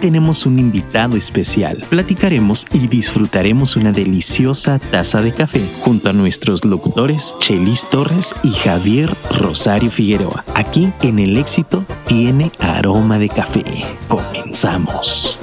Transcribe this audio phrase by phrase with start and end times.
[0.00, 1.82] Tenemos un invitado especial.
[1.88, 8.50] Platicaremos y disfrutaremos una deliciosa taza de café junto a nuestros locutores Chelis Torres y
[8.50, 10.44] Javier Rosario Figueroa.
[10.54, 13.64] Aquí en El Éxito tiene aroma de café.
[14.08, 15.38] Comenzamos.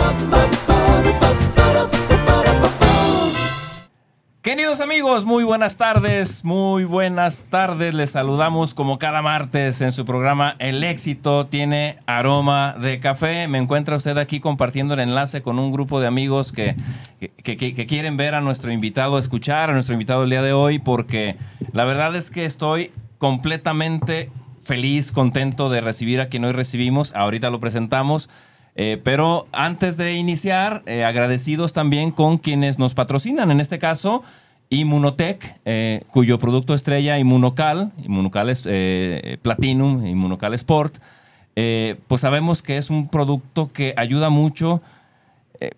[4.82, 7.94] Amigos, muy buenas tardes, muy buenas tardes.
[7.94, 13.48] Les saludamos como cada martes en su programa El éxito tiene aroma de café.
[13.48, 16.76] Me encuentra usted aquí compartiendo el enlace con un grupo de amigos que,
[17.20, 20.80] que, que, quieren ver a nuestro invitado, escuchar a nuestro invitado el día de hoy,
[20.80, 21.38] porque
[21.72, 24.32] la verdad es que estoy completamente
[24.64, 27.14] feliz, contento de recibir a quien hoy recibimos.
[27.16, 28.28] Ahorita lo presentamos.
[28.76, 34.24] Eh, pero antes de iniciar, eh, agradecidos también con quienes nos patrocinan, en este caso,
[34.74, 38.64] Inmunotech, eh, cuyo producto estrella Inmunocal, Inmunocal es
[39.42, 40.98] Platinum, Inmunocal Sport,
[41.56, 44.82] pues sabemos que es un producto que ayuda mucho.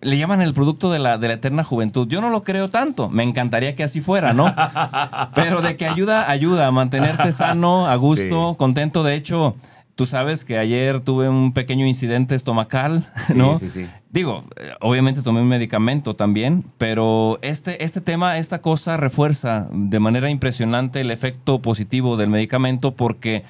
[0.00, 2.08] le llaman el producto de la, de la eterna juventud.
[2.08, 3.08] Yo no lo creo tanto.
[3.08, 4.52] Me encantaría que así fuera, ¿no?
[5.34, 9.04] Pero de que ayuda, ayuda a mantenerte sano, a gusto, contento.
[9.04, 9.54] De hecho,
[9.96, 13.58] Tú sabes que ayer tuve un pequeño incidente estomacal, ¿no?
[13.58, 18.98] Sí, sí, Digo, eh, obviamente tomé un medicamento también, pero este, este tema, esta cosa
[18.98, 23.44] refuerza de manera impresionante el efecto positivo del medicamento porque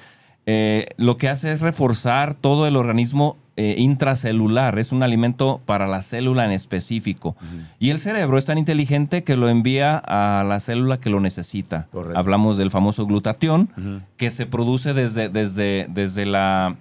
[0.49, 5.87] eh, lo que hace es reforzar todo el organismo eh, intracelular, es un alimento para
[5.87, 7.35] la célula en específico.
[7.79, 11.87] Y el cerebro es tan inteligente que lo envía a la célula que lo necesita.
[12.15, 16.77] Hablamos del famoso glutatión, que se produce desde, desde, desde, la,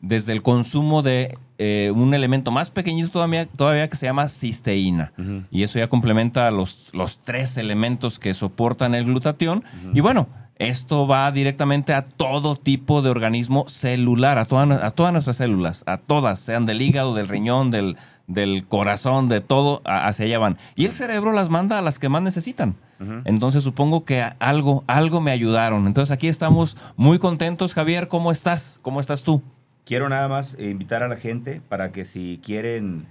[0.00, 5.12] desde el consumo de eh, un elemento más pequeñito todavía, todavía que se llama cisteína.
[5.50, 9.64] Y eso ya complementa los, los tres elementos que soportan el glutatión.
[9.92, 10.28] Y bueno,
[10.58, 15.98] esto va directamente a todo tipo de organismo celular, a, a todas nuestras células, a
[15.98, 17.96] todas, sean del hígado, del riñón, del,
[18.26, 20.56] del corazón, de todo, hacia allá van.
[20.76, 22.76] Y el cerebro las manda a las que más necesitan.
[23.24, 25.86] Entonces supongo que algo, algo me ayudaron.
[25.86, 27.72] Entonces aquí estamos muy contentos.
[27.72, 28.80] Javier, ¿cómo estás?
[28.82, 29.40] ¿Cómo estás tú?
[29.84, 33.06] Quiero nada más invitar a la gente para que si quieren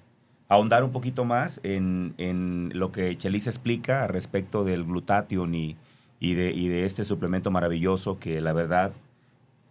[0.50, 5.78] ahondar un poquito más en, en lo que Chelis explica respecto del glutatión y
[6.20, 8.92] y de, y de este suplemento maravilloso que la verdad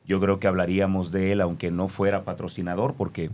[0.06, 3.30] yo creo que hablaríamos de él aunque no fuera patrocinador porque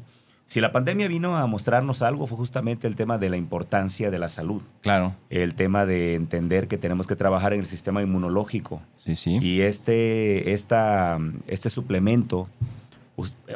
[0.53, 4.19] si la pandemia vino a mostrarnos algo fue justamente el tema de la importancia de
[4.19, 4.61] la salud.
[4.83, 5.15] Claro.
[5.31, 8.83] El tema de entender que tenemos que trabajar en el sistema inmunológico.
[8.99, 9.39] Sí, sí.
[9.41, 12.49] Y este, esta, este suplemento,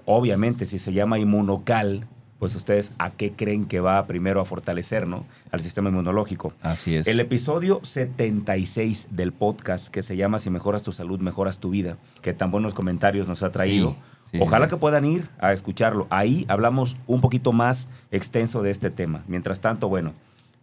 [0.06, 2.06] obviamente si se llama inmunocal,
[2.38, 5.26] pues ustedes a qué creen que va primero a fortalecer, ¿no?
[5.50, 6.52] Al sistema inmunológico.
[6.62, 7.06] Así es.
[7.06, 11.96] El episodio 76 del podcast que se llama Si mejoras tu salud, mejoras tu vida,
[12.22, 13.96] que tan buenos comentarios nos ha traído.
[14.38, 16.06] Ojalá que puedan ir a escucharlo.
[16.10, 19.24] Ahí hablamos un poquito más extenso de este tema.
[19.28, 20.12] Mientras tanto, bueno,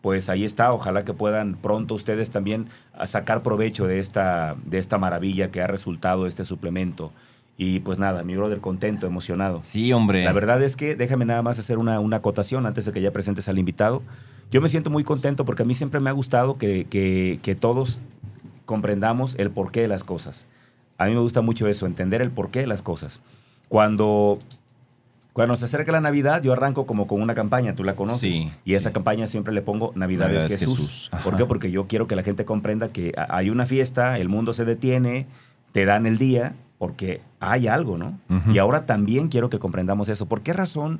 [0.01, 0.73] pues ahí está.
[0.73, 2.67] Ojalá que puedan pronto ustedes también
[3.05, 7.13] sacar provecho de esta, de esta maravilla que ha resultado este suplemento.
[7.57, 9.59] Y pues nada, mi brother contento, emocionado.
[9.61, 10.23] Sí, hombre.
[10.23, 13.11] La verdad es que déjame nada más hacer una, una acotación antes de que ya
[13.11, 14.01] presentes al invitado.
[14.51, 17.55] Yo me siento muy contento porque a mí siempre me ha gustado que, que, que
[17.55, 17.99] todos
[18.65, 20.45] comprendamos el porqué de las cosas.
[20.97, 23.21] A mí me gusta mucho eso, entender el porqué de las cosas.
[23.67, 24.39] Cuando,
[25.33, 28.19] cuando se acerca la Navidad, yo arranco como con una campaña, tú la conoces.
[28.19, 30.77] Sí, y esa campaña siempre le pongo Navidad, es Jesús.
[30.77, 31.11] Jesús.
[31.23, 31.45] ¿Por qué?
[31.45, 35.27] Porque yo quiero que la gente comprenda que hay una fiesta, el mundo se detiene,
[35.71, 38.19] te dan el día porque hay algo, ¿no?
[38.51, 40.25] Y ahora también quiero que comprendamos eso.
[40.25, 40.99] ¿Por qué razón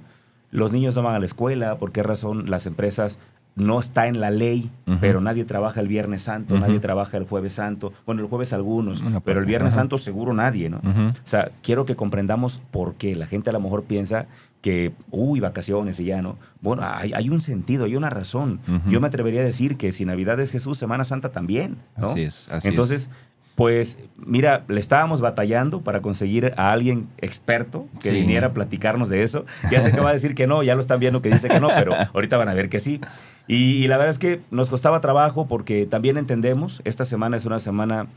[0.50, 1.78] los niños no van a la escuela?
[1.78, 3.20] ¿Por qué razón las empresas
[3.56, 7.52] no está en la ley, pero nadie trabaja el Viernes Santo, nadie trabaja el Jueves
[7.52, 7.92] Santo.
[8.06, 10.78] Bueno, el jueves algunos, pero el Viernes Santo seguro nadie, ¿no?
[10.78, 13.14] O sea, quiero que comprendamos por qué.
[13.18, 14.28] La gente a lo mejor piensa
[14.62, 16.38] que, uy, vacaciones y ya, ¿no?
[16.62, 18.62] Bueno, hay, un sentido, hay una razón.
[18.88, 22.06] Yo me atrevería a decir que si Navidad es Jesús, Semana Santa también, ¿no?
[22.06, 23.10] Así es, así Entonces,
[23.56, 29.24] pues mira, le estábamos batallando para conseguir a alguien experto que viniera a platicarnos de
[29.24, 29.46] eso.
[29.70, 31.60] Ya sé que va a decir que no, ya lo están viendo que dice que
[31.60, 33.00] no, pero ahorita van a ver que sí.
[33.48, 37.46] Y, y, la verdad es que nos costaba trabajo porque también entendemos, esta semana es
[37.46, 38.08] una semana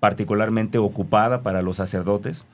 [0.00, 2.46] particularmente ocupada para los sacerdotes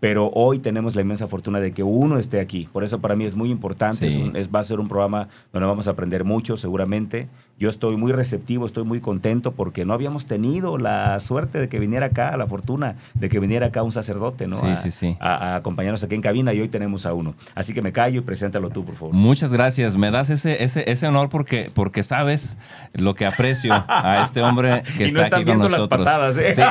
[0.00, 2.68] pero hoy tenemos la inmensa fortuna de que uno esté aquí.
[2.72, 5.88] Por eso para mí es muy importante, es, va a ser un programa donde vamos
[5.88, 7.28] a aprender mucho seguramente.
[7.58, 11.78] Yo estoy muy receptivo, estoy muy contento porque no habíamos tenido la suerte de que
[11.78, 14.56] viniera acá, la fortuna de que viniera acá un sacerdote, ¿no?
[14.56, 15.16] Sí, sí, sí.
[15.20, 17.34] A, acompañarnos aquí en cabina y hoy tenemos a uno.
[17.54, 19.14] Así que me callo y preséntalo tú, por favor.
[19.14, 22.58] Muchas gracias, me das ese, ese, ese honor porque, porque sabes
[22.92, 26.04] lo que aprecio a este hombre que está aquí con nosotros.
[26.04, 26.54] Las patadas, ¿eh?
[26.54, 26.62] Sí,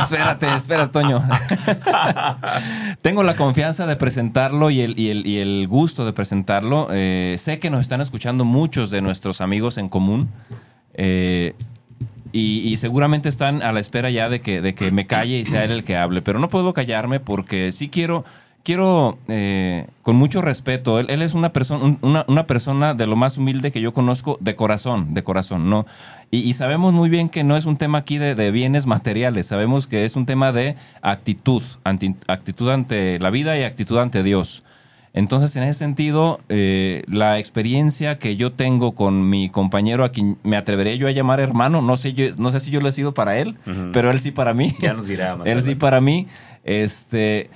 [0.00, 1.22] espérate, espera, Toño.
[3.02, 6.88] Tengo la confianza de presentarlo y el, y el, y el gusto de presentarlo.
[6.90, 10.28] Eh, sé que nos están escuchando muchos de nuestros amigos en común.
[10.94, 11.54] Eh,
[12.32, 15.44] y, y seguramente están a la espera ya de que, de que me calle y
[15.44, 16.20] sea él el que hable.
[16.20, 18.24] Pero no puedo callarme porque sí quiero
[18.64, 23.14] quiero, eh, con mucho respeto, él, él es una persona, una, una persona de lo
[23.14, 25.86] más humilde que yo conozco de corazón, de corazón, ¿no?
[26.30, 29.46] Y, y sabemos muy bien que no es un tema aquí de, de bienes materiales,
[29.46, 34.22] sabemos que es un tema de actitud, anti- actitud ante la vida y actitud ante
[34.22, 34.64] Dios.
[35.16, 40.38] Entonces, en ese sentido, eh, la experiencia que yo tengo con mi compañero, a quien
[40.42, 42.92] me atreveré yo a llamar hermano, no sé, yo, no sé si yo lo he
[42.92, 43.56] sido para él,
[43.92, 44.74] pero él sí para mí.
[44.80, 46.26] Ya nos dirá más Él sí para mí,
[46.64, 47.48] este,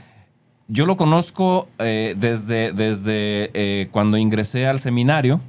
[0.68, 5.40] yo lo conozco eh, desde, desde eh, cuando ingresé al seminario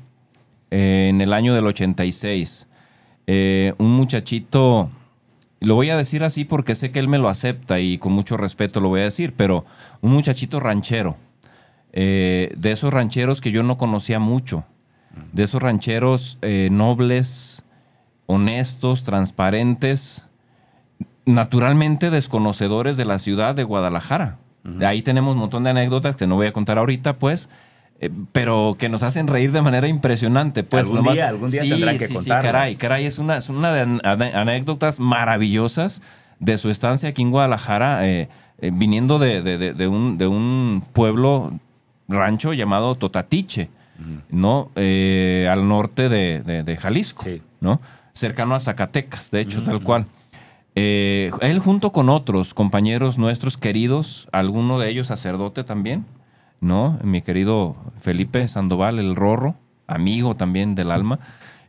[0.71, 2.67] eh, en el año del 86.
[3.27, 4.89] Eh, un muchachito,
[5.59, 8.37] lo voy a decir así porque sé que él me lo acepta y con mucho
[8.37, 9.65] respeto lo voy a decir, pero
[10.01, 11.17] un muchachito ranchero,
[11.91, 14.63] eh, de esos rancheros que yo no conocía mucho,
[15.33, 16.37] de esos rancheros
[16.71, 17.63] nobles,
[18.27, 20.27] honestos, transparentes,
[21.25, 24.37] naturalmente desconocedores de la ciudad de Guadalajara.
[24.63, 27.49] De Ahí tenemos un montón de anécdotas que no voy a contar ahorita, pues,
[28.01, 30.63] eh, pero que nos hacen reír de manera impresionante.
[30.63, 33.37] Pues, Algún nomás- día- algún día sí, tendrán que sí, sí, caray, caray, es una,
[33.37, 33.99] es una de
[34.33, 36.01] anécdotas maravillosas
[36.39, 38.29] de su estancia aquí en Guadalajara, eh,
[38.59, 41.51] eh, viniendo de, de- de- de un, de un pueblo
[42.07, 43.69] rancho llamado Totatiche,
[44.29, 44.71] ¿no?
[44.75, 47.41] Eh, al norte de, Jalisco, Sí.
[47.61, 47.81] ¿no?
[48.13, 50.05] Cercano a Zacatecas, de hecho, tal cual.
[50.75, 56.05] Eh, él junto con otros compañeros nuestros queridos, alguno de ellos sacerdote también,
[56.61, 56.99] ¿no?
[57.03, 59.55] Mi querido Felipe Sandoval, el Rorro,
[59.87, 61.19] amigo también del alma.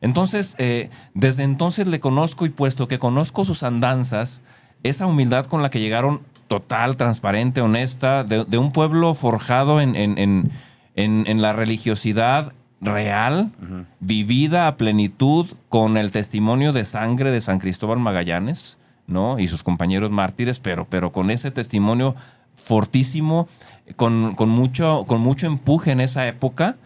[0.00, 4.42] Entonces, eh, desde entonces le conozco y puesto que conozco sus andanzas,
[4.82, 9.94] esa humildad con la que llegaron, total, transparente, honesta, de, de un pueblo forjado en,
[9.96, 10.50] en- en-
[10.96, 13.52] en- en la religiosidad real,
[14.00, 18.78] vivida a plenitud con el testimonio de sangre de San Cristóbal Magallanes,
[19.10, 19.38] ¿no?
[19.38, 22.14] Y sus compañeros mártires, pero, pero con ese testimonio
[22.54, 23.48] fortísimo,
[23.96, 26.76] con, con mucho, con mucho empuje en esa época,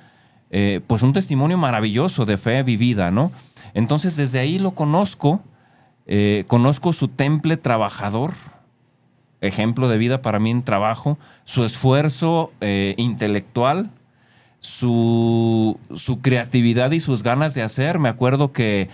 [0.51, 3.33] eh, pues un testimonio maravilloso de fe vivida, ¿no?
[3.75, 5.41] Entonces desde ahí lo conozco,
[6.07, 8.33] eh, conozco su temple trabajador,
[9.41, 13.91] ejemplo de vida para mí en trabajo, su esfuerzo eh, intelectual,
[14.61, 17.99] su, su creatividad y sus ganas de hacer.
[17.99, 18.89] Me acuerdo que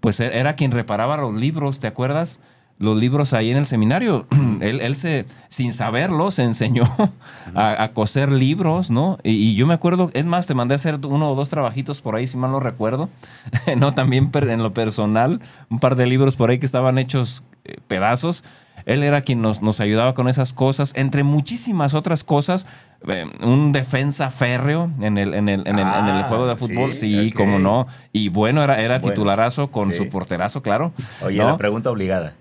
[0.00, 2.38] pues e- era quien reparaba los libros, ¿te acuerdas?
[2.78, 4.26] Los libros ahí en el seminario.
[4.60, 6.84] él, él se, sin saberlo, se enseñó
[7.54, 9.18] a, a coser libros, ¿no?
[9.24, 12.00] Y, y yo me acuerdo, es más, te mandé a hacer uno o dos trabajitos
[12.00, 13.08] por ahí, si mal no recuerdo.
[13.76, 15.40] no, también en lo personal,
[15.70, 18.44] un par de libros por ahí que estaban hechos eh, pedazos.
[18.86, 22.64] Él era quien nos, nos ayudaba con esas cosas, entre muchísimas otras cosas.
[23.08, 26.56] eh, un defensa férreo en el, en el, en el, en el Ah, juego de
[26.56, 27.86] fútbol, sí, sí, como no.
[28.12, 29.96] Y bueno, era, era Bueno, titularazo con sí.
[29.96, 30.92] su porterazo, claro.
[31.22, 31.48] Oye, ¿no?
[31.48, 32.34] la pregunta obligada.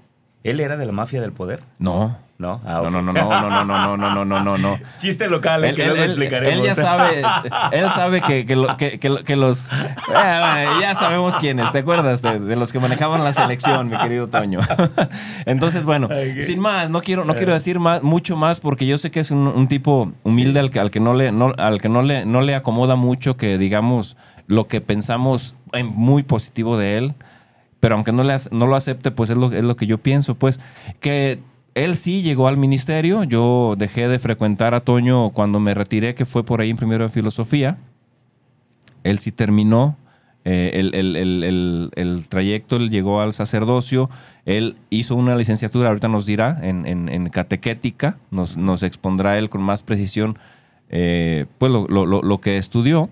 [0.49, 1.61] ¿Él era de la mafia del poder?
[1.79, 2.17] No.
[2.39, 2.61] ¿No?
[2.67, 4.79] Ah, No, no, no, no, no, no, no, no, no, no, no, no.
[4.99, 6.59] Chiste local, eh, Él, que él- explicaremos.
[6.59, 7.23] él ya sabe,
[7.71, 9.69] él sabe que, que, lo- que- que lo- que los...
[9.69, 12.21] eh, ya sabemos quiénes, ¿te acuerdas?
[12.21, 14.59] De, de los que manejaban la selección, mi querido Toño.
[15.47, 19.09] Entonces, bueno, sin más, no quiero, no quiero decir más, mucho más porque yo sé
[19.09, 21.89] que es un, un tipo humilde al que, al que, no, le, no, al que
[21.89, 26.97] no, le, no le acomoda mucho que digamos lo que pensamos en muy positivo de
[26.99, 27.15] él
[27.79, 30.35] pero aunque no, le, no lo acepte, pues es lo, es lo que yo pienso,
[30.35, 30.59] pues
[30.99, 31.39] que
[31.75, 36.25] él sí llegó al ministerio, yo dejé de frecuentar a Toño cuando me retiré, que
[36.25, 37.77] fue por ahí en primero de filosofía,
[39.03, 39.95] él sí terminó
[40.43, 44.09] eh, el, el- el- el- trayecto, él llegó al sacerdocio,
[44.45, 49.49] él hizo una licenciatura, ahorita nos dirá, en, en- en catequética, nos, nos expondrá él
[49.49, 50.37] con más precisión
[50.89, 53.09] eh, pues lo, lo- lo- lo que estudió.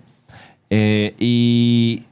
[0.70, 2.04] Eh, y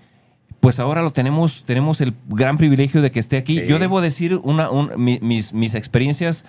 [0.65, 3.61] pues ahora lo tenemos, tenemos el gran privilegio de que esté aquí.
[3.61, 3.67] Sí.
[3.69, 6.45] Yo debo decir una, un- mi- mis, mis experiencias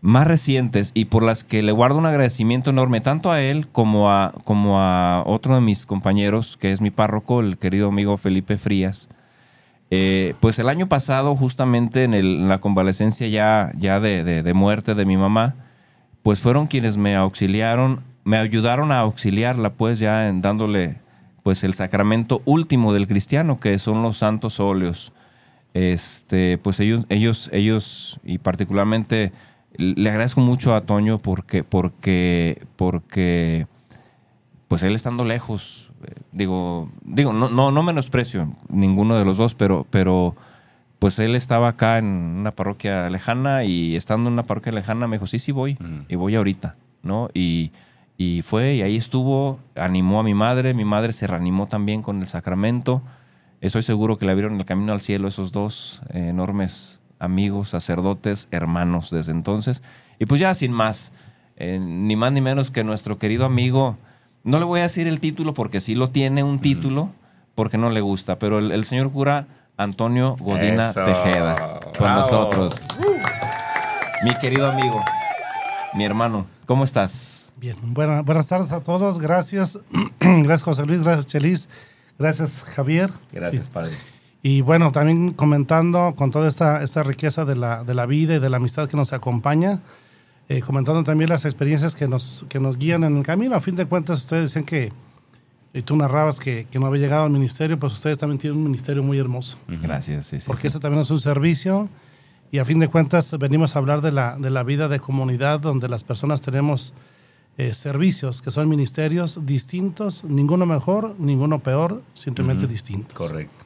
[0.00, 4.10] más recientes y por las que le guardo un agradecimiento enorme tanto a él como
[4.10, 8.56] a, como a otro de mis compañeros, que es mi párroco, el querido amigo Felipe
[8.56, 9.08] Frías.
[9.90, 14.42] Eh, pues el año pasado, justamente en, el- en la convalecencia ya, ya de, de-
[14.42, 15.54] de muerte de mi mamá,
[16.22, 20.96] pues fueron quienes me auxiliaron, me ayudaron a auxiliarla, pues ya en dándole
[21.46, 25.12] pues el sacramento último del cristiano, que son los santos óleos.
[25.74, 29.30] Este, pues ellos, ellos, ellos, y particularmente
[29.76, 33.68] le agradezco mucho a Toño porque, porque, porque,
[34.66, 39.54] pues él estando lejos, eh, digo, digo, no, no, no menosprecio ninguno de los dos,
[39.54, 40.34] pero, pero,
[40.98, 45.14] pues él estaba acá en una parroquia lejana y estando en una parroquia lejana me
[45.14, 46.74] dijo, sí, sí voy, y voy ahorita,
[47.04, 47.28] ¿no?
[47.34, 47.70] Y,
[48.18, 52.20] y fue y ahí estuvo, animó a mi madre, mi madre se reanimó también con
[52.20, 53.02] el sacramento.
[53.60, 58.48] Estoy seguro que le abrieron el camino al cielo esos dos eh, enormes amigos, sacerdotes,
[58.50, 59.82] hermanos desde entonces.
[60.18, 61.12] Y pues ya sin más,
[61.56, 63.96] eh, ni más ni menos que nuestro querido amigo,
[64.44, 67.10] no le voy a decir el título porque sí lo tiene un título,
[67.54, 69.46] porque no le gusta, pero el, el señor cura
[69.76, 71.04] Antonio Godina Eso.
[71.04, 72.20] Tejeda con Bravo.
[72.20, 72.86] nosotros.
[74.24, 75.02] Mi querido amigo,
[75.94, 77.45] mi hermano, ¿cómo estás?
[77.58, 79.18] Bien, buena- buenas tardes a todos.
[79.18, 79.78] Gracias.
[80.20, 81.02] gracias, José Luis.
[81.02, 81.68] Gracias, Chelis.
[82.18, 83.10] Gracias, Javier.
[83.32, 83.70] Gracias, Sí.
[83.72, 83.92] padre.
[84.42, 88.38] Y bueno, también comentando con toda esta, esta riqueza de la, de la vida y
[88.38, 89.80] de la amistad que nos acompaña,
[90.48, 93.56] eh, comentando también las experiencias que nos, que nos guían en el camino.
[93.56, 94.92] A fin de cuentas, ustedes decían que,
[95.74, 98.64] y tú narrabas que, que no había llegado al ministerio, pues ustedes también tienen un
[98.64, 99.58] ministerio muy hermoso.
[99.66, 100.46] Gracias, sí, sí.
[100.46, 100.66] porque sí.
[100.68, 101.88] este también es un servicio
[102.52, 105.58] y a fin de cuentas venimos a hablar de la, de la vida de comunidad
[105.58, 106.94] donde las personas tenemos
[107.58, 113.14] eh, servicios que son ministerios distintos, ninguno mejor, ninguno peor, simplemente distintos.
[113.14, 113.64] Correcto.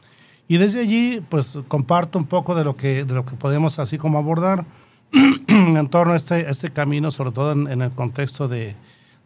[0.48, 3.98] Y desde allí, pues comparto un poco de lo que, de lo que podemos así
[3.98, 4.64] como abordar
[5.48, 8.74] en torno a este, a este camino, sobre todo en, en el contexto de,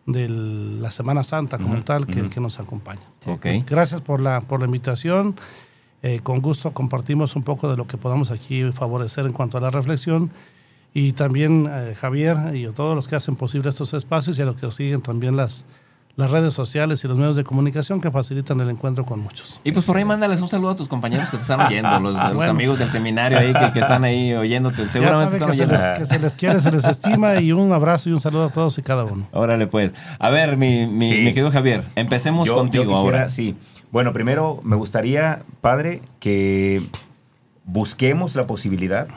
[0.06, 3.02] de la Semana Santa como tal que, que nos acompaña.
[3.26, 3.46] Ok.
[3.66, 5.36] Gracias por la, por la invitación.
[6.02, 9.60] Eh, con gusto compartimos un poco de lo que podamos aquí favorecer en cuanto a
[9.60, 10.30] la reflexión.
[10.96, 14.44] Y también eh, Javier y a todos los que hacen posible estos espacios y a
[14.44, 15.66] los que siguen también las,
[16.14, 19.60] las redes sociales y los medios de comunicación que facilitan el encuentro con muchos.
[19.64, 22.16] Y pues por ahí mándales un saludo a tus compañeros que te están oyendo, los,
[22.46, 24.84] amigos del seminario ahí que, que están ahí oyéndote.
[24.84, 25.88] Ya Seguramente sabe están que se, oyendo.
[25.90, 28.50] les, que se les quiere, se les estima y un abrazo y un saludo a
[28.50, 29.26] todos y cada uno.
[29.32, 29.92] Órale, pues.
[30.20, 31.18] A ver, mi, mi, Sí.
[31.22, 33.28] mi querido Javier, empecemos Yo- contigo yo quisiera- ahora.
[33.28, 33.56] Sí.
[33.90, 36.80] Bueno, primero me gustaría, padre, que
[37.64, 39.08] busquemos la posibilidad,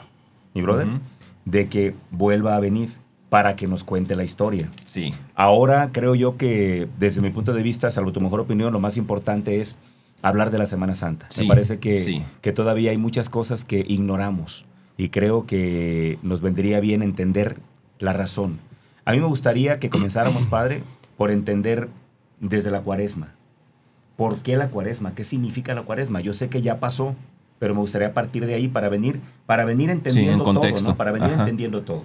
[0.54, 0.98] mi brother, Ujú.
[1.50, 2.90] De que vuelva a venir
[3.28, 4.70] para que nos cuente la historia.
[4.84, 5.12] Sí.
[5.34, 8.96] Ahora creo yo que desde mi punto de vista, salvo tu mejor opinión, lo más
[8.96, 9.76] importante es
[10.22, 11.26] hablar de la Semana Santa.
[11.30, 12.22] Sí, Me parece que, sí.
[12.40, 14.64] que todavía hay muchas cosas que ignoramos
[14.96, 17.58] y creo que nos vendría bien entender
[17.98, 18.58] la razón.
[19.04, 20.82] A mí me gustaría que comenzáramos, padre,
[21.16, 21.88] por entender
[22.40, 23.34] desde la cuaresma.
[24.16, 25.14] ¿Por qué la cuaresma?
[25.14, 26.20] ¿Qué significa la cuaresma?
[26.20, 27.14] Yo sé que ya pasó,
[27.58, 30.88] pero me gustaría partir de ahí para venir, para venir entendiendo todo, contexto.
[30.90, 30.96] ¿no?
[30.96, 31.40] Para venir Ajá.
[31.40, 32.04] entendiendo todo.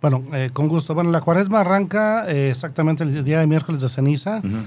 [0.00, 0.94] Bueno, eh, con gusto.
[0.94, 4.38] Bueno, la cuaresma arranca eh, exactamente el día de miércoles de ceniza.
[4.38, 4.58] Ujú.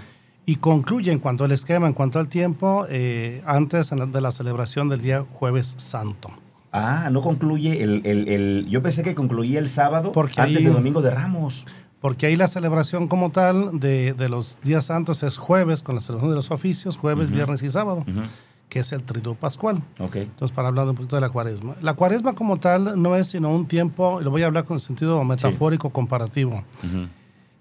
[0.47, 4.31] y concluye en cuanto al esquema, en cuanto al tiempo, eh, antes en de la
[4.31, 6.29] celebración del día jueves santo.
[6.71, 10.63] Ah, no concluye el, el- el- Yo pensé que concluía el sábado Porque antes ahí-
[10.65, 11.65] de Domingo de Ramos.
[11.99, 16.01] Porque ahí la celebración como tal de, de los días santos es jueves, con la
[16.01, 18.21] celebración de los oficios, jueves, viernes y sábado, Ujú.
[18.69, 19.81] Que es el triduo pascual.
[19.99, 20.15] Ok.
[20.17, 21.75] Entonces, para hablar un poquito de la cuaresma.
[21.81, 24.79] La cuaresma como tal no es sino un tiempo, y lo voy a hablar con
[24.79, 26.63] sentido metafórico comparativo.
[26.83, 27.07] Ujú.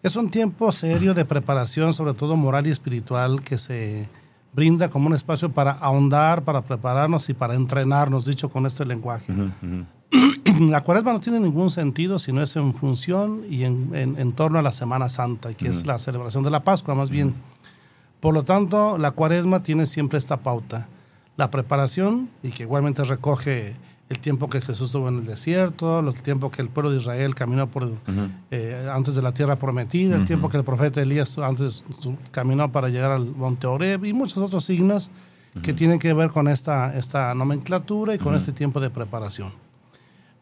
[0.02, 4.08] Es un tiempo serio de preparación, sobre todo moral y espiritual, que se
[4.52, 9.32] brinda como un espacio para ahondar, para prepararnos y para entrenarnos, dicho con este lenguaje.
[9.32, 9.84] Ujú, ujú.
[10.70, 14.32] La cuaresma no tiene ningún sentido si no es en función y en, en- en
[14.32, 17.34] torno a la Semana Santa, que es la celebración de la Pascua más bien.
[18.20, 20.86] Por lo tanto, la cuaresma tiene siempre esta pauta.
[21.36, 23.74] La preparación, y que igualmente recoge
[24.08, 27.34] el tiempo que Jesús estuvo en el desierto, el tiempo que el pueblo de Israel
[27.34, 27.90] caminó por,
[28.50, 32.70] eh, antes de la tierra prometida, el tiempo que el profeta Elías antes su- caminó
[32.70, 35.10] para llegar al monte Oreb y muchos otros signos
[35.62, 39.52] que tienen que ver con esta, esta nomenclatura y con este tiempo de preparación.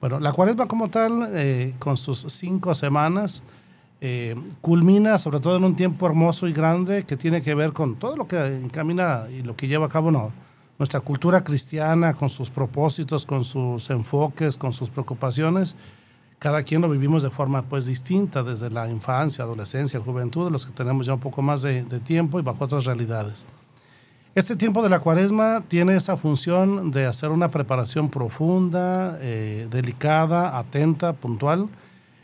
[0.01, 3.43] Bueno, la cuaresma como tal, eh, con sus cinco semanas,
[4.01, 7.95] eh, culmina sobre todo en un tiempo hermoso y grande que tiene que ver con
[7.97, 10.33] todo lo que encamina y lo que lleva a cabo no,
[10.83, 15.77] nuestra cultura cristiana, con sus propósitos, con sus enfoques, con sus preocupaciones.
[16.41, 20.73] Cada quien lo vivimos de forma pues distinta, desde la infancia, adolescencia, juventud, los que
[20.73, 23.47] tenemos ya un poco más de, de tiempo y bajo otras realidades.
[24.35, 30.59] Este tiempo de la cuaresma tiene esa función de hacer una preparación profunda, eh, delicada,
[30.59, 31.69] atenta, puntual,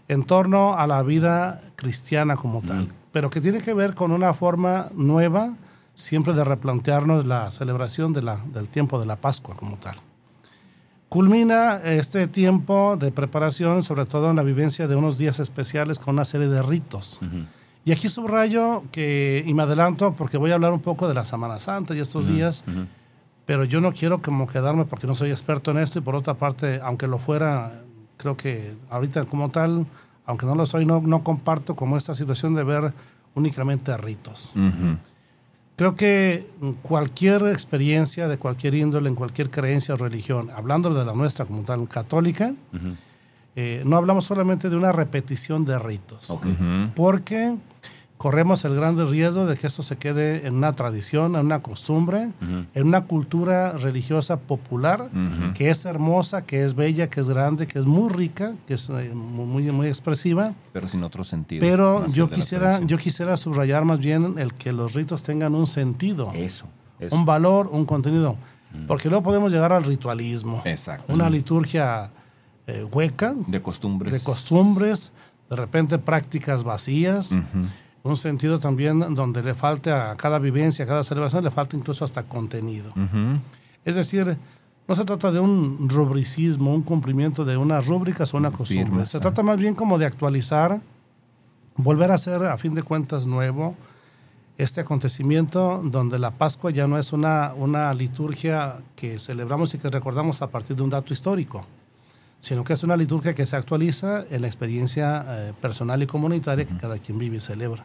[0.08, 4.34] en torno a la vida cristiana como tal, pero que tiene que ver con una
[4.34, 5.54] forma nueva,
[5.98, 9.96] siempre de replantearnos la celebración de la, del tiempo de la Pascua como tal.
[11.08, 16.14] Culmina este tiempo de preparación, sobre todo en la vivencia de unos días especiales con
[16.14, 17.20] una serie de ritos.
[17.84, 21.24] Y aquí subrayo que, y me adelanto porque voy a hablar un poco de la
[21.24, 22.62] Semana Santa y estos días,
[23.46, 26.34] pero yo no quiero como quedarme porque no soy experto en esto y por otra
[26.34, 27.72] parte, aunque lo fuera,
[28.18, 29.86] creo que ahorita como tal,
[30.26, 32.92] aunque no lo soy, no, no comparto como esta situación de ver
[33.34, 34.52] únicamente ritos.
[35.78, 36.44] Creo que
[36.82, 41.62] cualquier experiencia de cualquier índole, en cualquier creencia o religión, hablando de la nuestra como
[41.62, 42.52] tal católica,
[43.54, 46.36] eh, no hablamos solamente de una repetición de ritos.
[46.96, 47.54] Porque
[48.18, 52.30] corremos el grande riesgo de que esto se quede en una tradición, en una costumbre,
[52.74, 55.08] en una cultura religiosa popular
[55.54, 58.90] que es hermosa, que es bella, que es grande, que es muy rica, que es
[58.90, 60.52] eh, muy, muy expresiva.
[60.72, 61.60] Pero sin otro sentido.
[61.60, 66.32] Pero yo quisiera, yo quisiera subrayar más bien el que los ritos tengan un sentido.
[66.34, 66.66] Eso.
[67.10, 68.36] Un valor, un contenido.
[68.86, 70.60] Porque luego podemos llegar al ritualismo.
[70.64, 71.12] Exacto.
[71.12, 72.10] Una liturgia
[72.66, 73.34] eh, hueca.
[73.46, 74.12] De costumbres.
[74.12, 75.12] De costumbres.
[75.48, 77.34] De repente prácticas vacías
[78.02, 82.04] un sentido también donde le falta a cada vivencia, a cada celebración, le falta incluso
[82.04, 82.92] hasta contenido.
[83.84, 84.36] Es decir,
[84.86, 89.06] no se trata de un rubricismo, un cumplimiento de unas rúbricas o una costumbre.
[89.06, 90.80] Se trata más bien como de actualizar,
[91.76, 93.76] volver a ser, a fin de cuentas, nuevo
[94.58, 99.88] este acontecimiento donde la Pascua ya no es una, una liturgia que celebramos y que
[99.88, 101.64] recordamos a partir de un dato histórico
[102.40, 106.64] sino que es una liturgia que se actualiza en la experiencia eh, personal y comunitaria
[106.64, 107.84] que cada quien vive y celebra.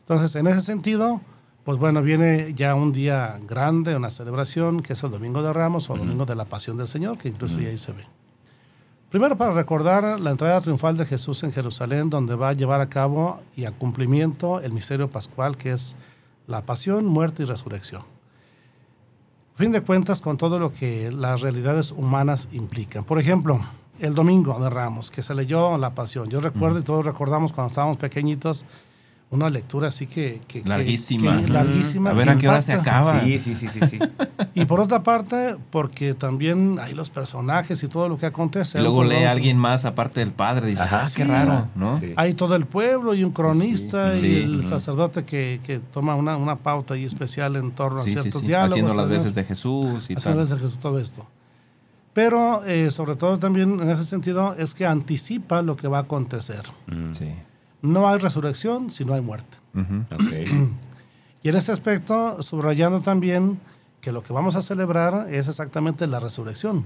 [0.00, 1.20] Entonces, en ese sentido,
[1.64, 5.90] pues bueno, viene ya un día grande, una celebración, que es el Domingo de Ramos
[5.90, 8.04] o el Domingo de la Pasión del Señor, que incluso ya ahí se ve.
[9.10, 12.88] Primero para recordar la entrada triunfal de Jesús en Jerusalén, donde va a llevar a
[12.88, 15.96] cabo y a cumplimiento el misterio pascual, que es
[16.46, 18.17] la pasión, muerte y resurrección
[19.58, 23.02] fin de cuentas con todo lo que las realidades humanas implican.
[23.02, 23.58] Por ejemplo,
[23.98, 26.28] el domingo de Ramos, que se leyó La Pasión.
[26.28, 28.64] Yo recuerdo y todos recordamos cuando estábamos pequeñitos
[29.30, 30.40] una lectura así que...
[30.64, 31.42] larguísima.
[31.42, 32.10] larguísima.
[32.10, 33.20] A ver a qué hora se acaba.
[33.20, 33.98] Sí, sí, sí, sí, sí.
[34.54, 38.78] y por otra parte, porque también hay los personajes y todo lo que acontece.
[38.78, 40.68] Y luego lee a alguien más aparte del padre.
[40.68, 42.00] Dice, ah, qué raro, ¿no?
[42.16, 46.56] Hay todo el pueblo y un cronista y el sacerdote que, que toma una, una,
[46.56, 48.72] pauta ahí especial en torno a ciertos diálogos.
[48.72, 51.26] Haciendo las veces de Jesús y Haciendo las veces de Jesús, todo esto.
[52.14, 56.02] Pero eh, sobre todo también en ese sentido es que anticipa lo que va a
[56.02, 56.62] acontecer.
[56.86, 57.12] Mm.
[57.12, 57.32] Sí
[57.82, 59.58] no hay resurrección si no hay muerte.
[61.40, 63.60] Y en este aspecto, subrayando también
[64.00, 66.84] que lo que vamos a celebrar es exactamente la resurrección.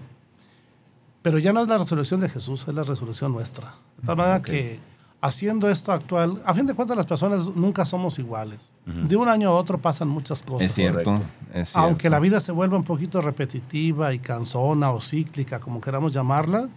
[1.22, 3.74] Pero ya no es la resurrección de Jesús, es la resurrección nuestra.
[3.96, 4.78] De tal manera que
[5.20, 8.74] haciendo esto actual, a fin de cuentas las personas nunca somos iguales.
[8.84, 10.68] De un año a otro pasan muchas cosas.
[10.68, 11.22] Es cierto,
[11.54, 11.78] es cierto.
[11.78, 16.68] Aunque la vida se vuelva un poquito repetitiva y cansona o cíclica, como queramos llamarla,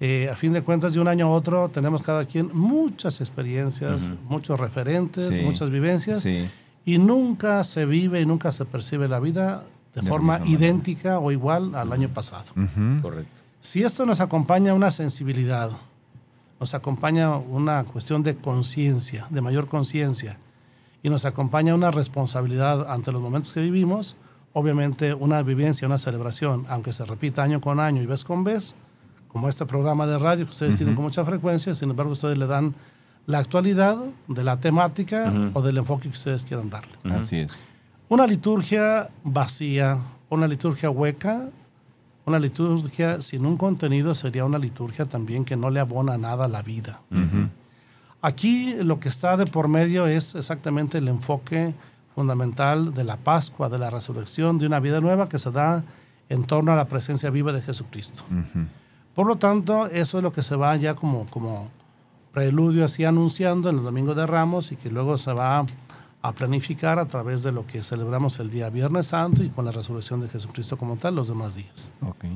[0.00, 4.10] eh, a fin de cuentas, de un año a otro tenemos cada quien muchas experiencias,
[4.24, 6.26] muchos referentes, muchas vivencias,
[6.84, 11.74] y nunca se vive y nunca se percibe la vida de, forma idéntica o igual
[11.74, 12.46] al año pasado.
[13.02, 13.42] Correcto.
[13.60, 15.70] Si esto nos acompaña una sensibilidad,
[16.58, 20.38] nos acompaña una cuestión de conciencia, de mayor conciencia,
[21.02, 24.16] y nos acompaña una responsabilidad ante los momentos que vivimos,
[24.54, 28.74] obviamente una vivencia, una celebración, aunque se repita año con año y vez con vez,
[29.32, 32.46] como este programa de radio que ustedes tienen con mucha frecuencia, sin embargo ustedes le
[32.46, 32.74] dan
[33.26, 33.96] la actualidad
[34.28, 36.92] de la temática o del enfoque que ustedes quieran darle.
[37.04, 37.64] Así es.
[38.08, 39.98] Una liturgia vacía,
[40.30, 41.48] una liturgia hueca,
[42.26, 46.48] una liturgia sin un contenido sería una liturgia también que no le abona nada a
[46.48, 47.00] la vida.
[48.22, 51.74] Aquí lo que está de por medio es exactamente el enfoque
[52.14, 55.84] fundamental de la Pascua, de la resurrección, de una vida nueva que se da
[56.28, 58.24] en torno a la presencia viva de Jesucristo.
[59.14, 61.68] Por lo tanto, eso es lo que se va ya como, como
[62.32, 65.66] preludio así anunciando en el Domingo de Ramos y que luego se va
[66.22, 69.72] a planificar a través de lo que celebramos el día Viernes Santo y con la
[69.72, 71.90] resurrección de Jesucristo como tal los demás días.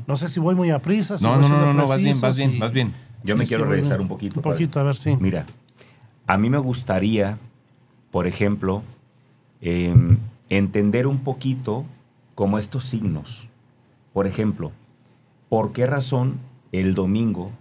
[0.06, 1.16] No sé si voy muy a prisa.
[1.22, 2.94] no, no, no, no, vas bien, vas bien, vas bien.
[3.22, 4.37] Yo me quiero regresar un poquito.
[4.37, 5.16] Un poquito, a ver si.
[5.16, 5.46] Mira,
[6.26, 7.38] a mí me gustaría,
[8.10, 8.82] por ejemplo,
[9.60, 11.84] em, entender un poquito
[12.34, 13.48] como estos signos.
[14.12, 14.72] Por ejemplo,
[15.48, 16.38] ¿por qué razón
[16.80, 17.52] el domingo,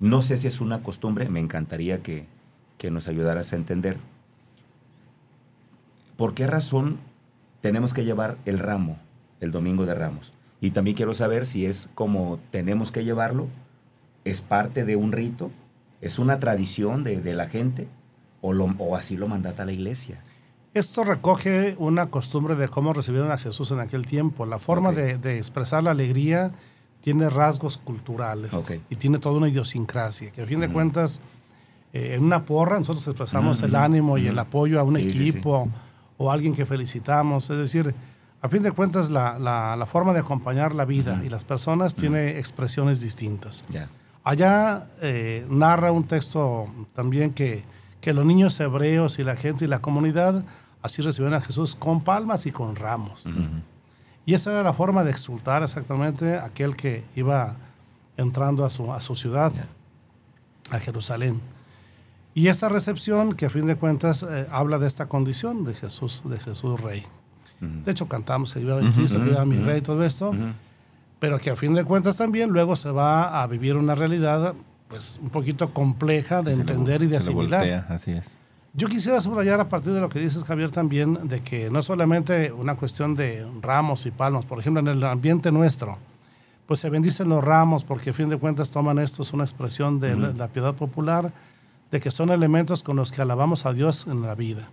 [0.00, 2.26] no sé si es una costumbre, me encantaría que,
[2.90, 3.98] nos ayudaras a entender.
[6.16, 6.98] ¿Por qué razón
[7.60, 8.98] tenemos que llevar el ramo
[9.38, 10.32] el domingo de ramos?
[10.60, 13.46] Y también quiero saber si es como tenemos que llevarlo,
[14.24, 15.52] es parte de un rito,
[16.00, 17.86] es una tradición de, la gente
[18.40, 20.24] o, lo, o así lo mandata la iglesia.
[20.74, 25.18] Esto recoge una costumbre de cómo recibieron a Jesús en aquel tiempo, la forma de,
[25.18, 26.52] de, expresar la alegría
[27.00, 28.50] tiene rasgos culturales
[28.90, 31.20] y tiene toda una idiosincrasia, que a fin de cuentas,
[31.92, 35.68] eh, en una porra nosotros expresamos el ánimo y el apoyo a un equipo
[36.18, 37.48] o a alguien que felicitamos.
[37.50, 37.94] Es decir,
[38.42, 42.38] a fin de cuentas, la, la, forma de acompañar la vida y las personas tiene
[42.38, 43.64] expresiones distintas.
[44.22, 47.64] Allá eh, narra un texto también que,
[48.00, 50.44] que los niños hebreos y la gente y la comunidad
[50.82, 53.26] así recibieron a Jesús con palmas y con ramos.
[54.26, 57.56] Y esa era la forma de exultar exactamente aquel que iba
[58.16, 59.52] entrando a su, a su ciudad,
[60.70, 61.40] a Jerusalén.
[62.34, 66.22] Y esta recepción, que a fin de cuentas eh, habla de esta condición de Jesús,
[66.24, 67.04] de Jesús Rey.
[67.60, 70.34] De hecho, cantamos que iba Cristo, que iba mi Rey, todo esto.
[71.18, 74.54] Pero que a fin de cuentas también luego se va a vivir una realidad
[74.88, 77.86] pues un poquito compleja de entender y de asimilar.
[77.88, 78.38] así es.
[78.72, 82.52] Yo quisiera subrayar a partir de lo que dices, Javier, también, de que no solamente
[82.52, 85.98] una cuestión de ramos y palmas, por ejemplo, en el ambiente nuestro,
[86.66, 89.98] pues se bendicen los ramos porque a fin de cuentas toman esto, es una expresión
[89.98, 91.32] de la, piedad popular,
[91.90, 94.68] de que son elementos con los que alabamos a Dios en la vida.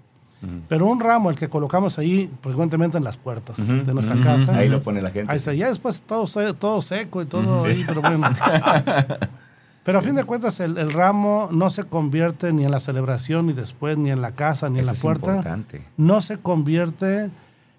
[0.69, 4.55] Pero un ramo, el que colocamos ahí frecuentemente en las puertas de nuestra casa.
[4.55, 5.31] Ahí lo pone la gente.
[5.31, 8.29] Ahí está, ya después todo, todo seco y todo ahí, pero bueno.
[9.87, 13.53] pero a fin de cuentas el, ramo no se convierte ni en la celebración, ni
[13.53, 15.63] después, ni en la casa, ni en la puerta.
[15.95, 17.31] No se convierte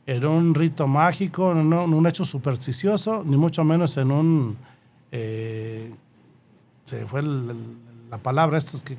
[0.07, 4.57] en un rito mágico, en un, hecho supersticioso, ni mucho menos en un...
[5.13, 5.93] Eh,
[6.85, 8.97] se fue la palabra, esto es que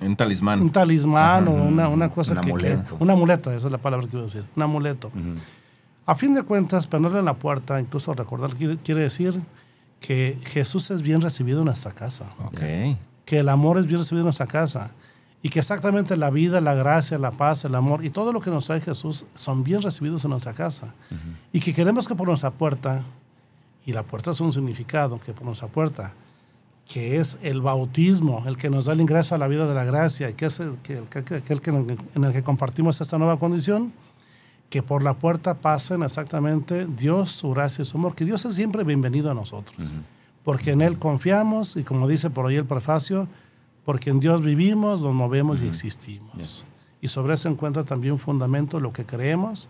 [0.00, 0.62] un talismán.
[0.62, 2.96] Un talismán o una, una cosa un que, amuleto.
[3.00, 4.46] un amuleto, esa es la palabra que iba a decir.
[4.56, 5.12] Un amuleto.
[6.06, 9.38] A fin de cuentas, ponerle en la puerta, incluso recordar, quiere, decir
[10.00, 12.30] que Jesús es bien recibido en nuestra casa.
[12.46, 12.98] Okay.
[13.24, 14.92] Que el amor es bien recibido en nuestra casa.
[15.42, 18.50] Y que exactamente la vida, la gracia, la paz, el amor y todo lo que
[18.50, 20.94] nos trae Jesús son bien recibidos en nuestra casa.
[21.52, 23.04] Y que queremos que por nuestra puerta,
[23.86, 26.14] y la puerta es un significado, que por nuestra puerta
[26.92, 29.84] que es el bautismo, el que nos da el ingreso a la vida de la
[29.84, 33.92] gracia, y que es el que, en el que compartimos esta nueva condición,
[34.70, 38.54] que por la puerta pasen exactamente Dios, su gracia y su amor, que Dios es
[38.54, 39.92] siempre bienvenido a nosotros,
[40.44, 43.28] porque en Él confiamos y como dice por ahí el prefacio,
[43.84, 46.64] porque en Dios vivimos, nos movemos y existimos.
[47.02, 49.68] Y sobre eso encuentra también un fundamento lo que creemos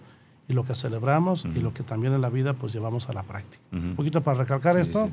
[0.49, 3.23] y lo que celebramos y lo que también en la vida pues llevamos a la
[3.23, 3.63] práctica.
[3.73, 5.09] Un poquito para recalcar esto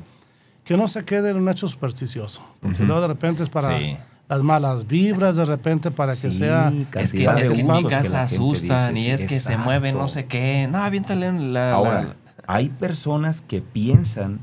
[0.64, 2.42] que no se quede en un hecho supersticioso.
[2.60, 3.78] Porque luego de repente es para
[4.28, 6.72] las malas vibras, de repente para que sea.
[6.94, 10.68] Es que, es en mi casa asustan y es que se mueve no sé qué.
[10.70, 11.72] No, aviéntale la.
[11.72, 14.40] Ahora, hay personas que piensan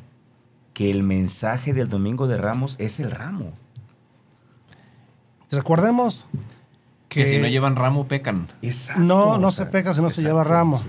[0.74, 3.54] que el mensaje del domingo de Ramos es el ramo.
[5.52, 6.26] Recordemos
[7.08, 8.48] que, si no llevan ramo pecan.
[8.62, 10.84] Exacto, no, no se peca si no se lleva ramo.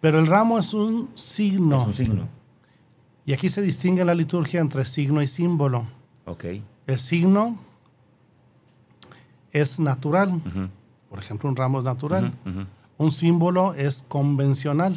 [0.00, 1.80] Pero el ramo es un signo.
[1.80, 2.28] Es un signo.
[3.26, 5.86] Y aquí se distingue la liturgia entre signo y símbolo.
[6.24, 6.44] Ok.
[6.86, 7.58] El signo
[9.60, 10.40] es natural.
[11.08, 12.32] Por ejemplo, un ramo es natural.
[12.98, 14.96] Un símbolo es convencional.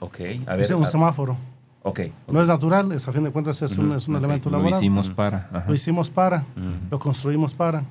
[0.00, 0.20] Ok.
[0.46, 1.36] A ver, es un semáforo.
[1.82, 4.72] Okay, No es natural, es, a fin de cuentas es un, es un elemento laboral.
[4.72, 5.64] Lo hicimos para.
[5.68, 6.44] Lo hicimos para,
[6.90, 7.84] lo construimos para.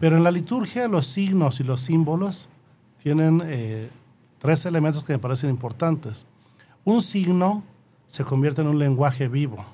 [0.00, 2.48] Pero en la liturgia los signos y los símbolos
[3.02, 3.90] tienen eh,
[4.38, 6.26] tres elementos que me parecen importantes.
[6.84, 7.62] Un signo
[8.06, 9.66] se convierte en un lenguaje vivo,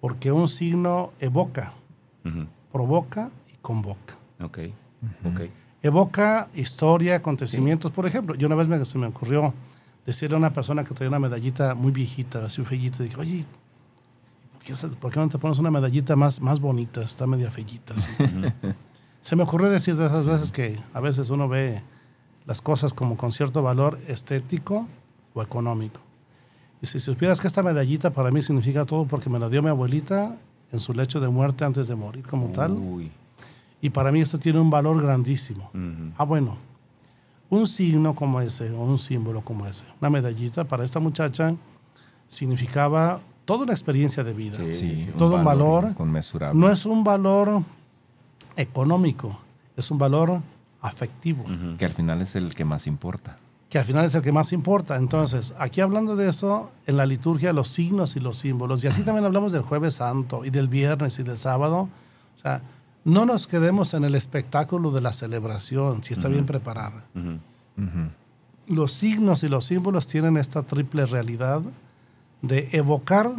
[0.00, 1.72] porque un signo evoca,
[2.70, 4.17] provoca y convoca.
[4.40, 4.58] Ok,
[5.82, 7.92] Evoca historia, acontecimientos.
[7.92, 9.54] Por ejemplo, yo una vez me, se me ocurrió
[10.04, 13.44] decirle a una persona que traía una medallita muy viejita, así fellita, dije, oye,
[15.00, 17.02] ¿por qué, no te pones una medallita más, más bonita?
[17.02, 17.94] Está media fellita.
[19.20, 21.82] se me ocurrió decir de esas veces que a veces uno ve
[22.46, 24.88] las cosas como con cierto valor estético
[25.34, 26.00] o económico.
[26.80, 29.68] Y si supieras que esta medallita para mí significa todo porque me la dio mi
[29.68, 30.36] abuelita
[30.70, 32.78] en su lecho de muerte antes de morir como tal.
[33.80, 35.70] Y para mí esto tiene un valor grandísimo.
[36.16, 36.58] Ah, bueno,
[37.50, 41.54] un signo como ese, o un símbolo como ese, una medallita para esta muchacha
[42.26, 44.58] significaba toda una experiencia de vida.
[45.16, 45.94] todo un valor.
[46.54, 47.62] No es un valor
[48.56, 49.38] económico,
[49.76, 50.42] es un valor
[50.80, 51.44] afectivo.
[51.78, 53.38] Que al final es el que más importa
[53.68, 54.96] que al final es el que más importa.
[54.96, 59.02] Entonces, aquí hablando de eso, en la liturgia, los signos y los símbolos, y así
[59.02, 61.88] también hablamos del jueves santo y del viernes y del sábado,
[62.36, 62.62] o sea,
[63.08, 67.06] no nos quedemos en el espectáculo de la celebración, si está bien preparada.
[68.66, 71.62] Los signos y los símbolos tienen esta triple realidad
[72.42, 73.32] de evocar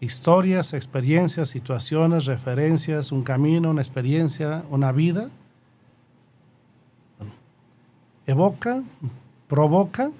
[0.00, 5.30] historias, experiencias, situaciones, referencias, un camino, una experiencia, una vida.
[8.26, 8.82] Evoca,
[9.46, 10.10] provoca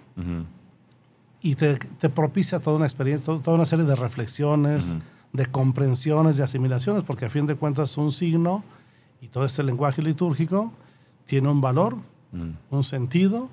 [1.42, 1.76] y te,
[2.14, 4.94] propicia toda una experiencia, toda una serie de reflexiones,
[5.32, 8.64] de comprensiones, de asimilaciones, porque a fin de cuentas un signo
[9.20, 10.72] y todo este lenguaje litúrgico
[11.24, 11.96] tiene un valor,
[12.70, 13.48] un sentido,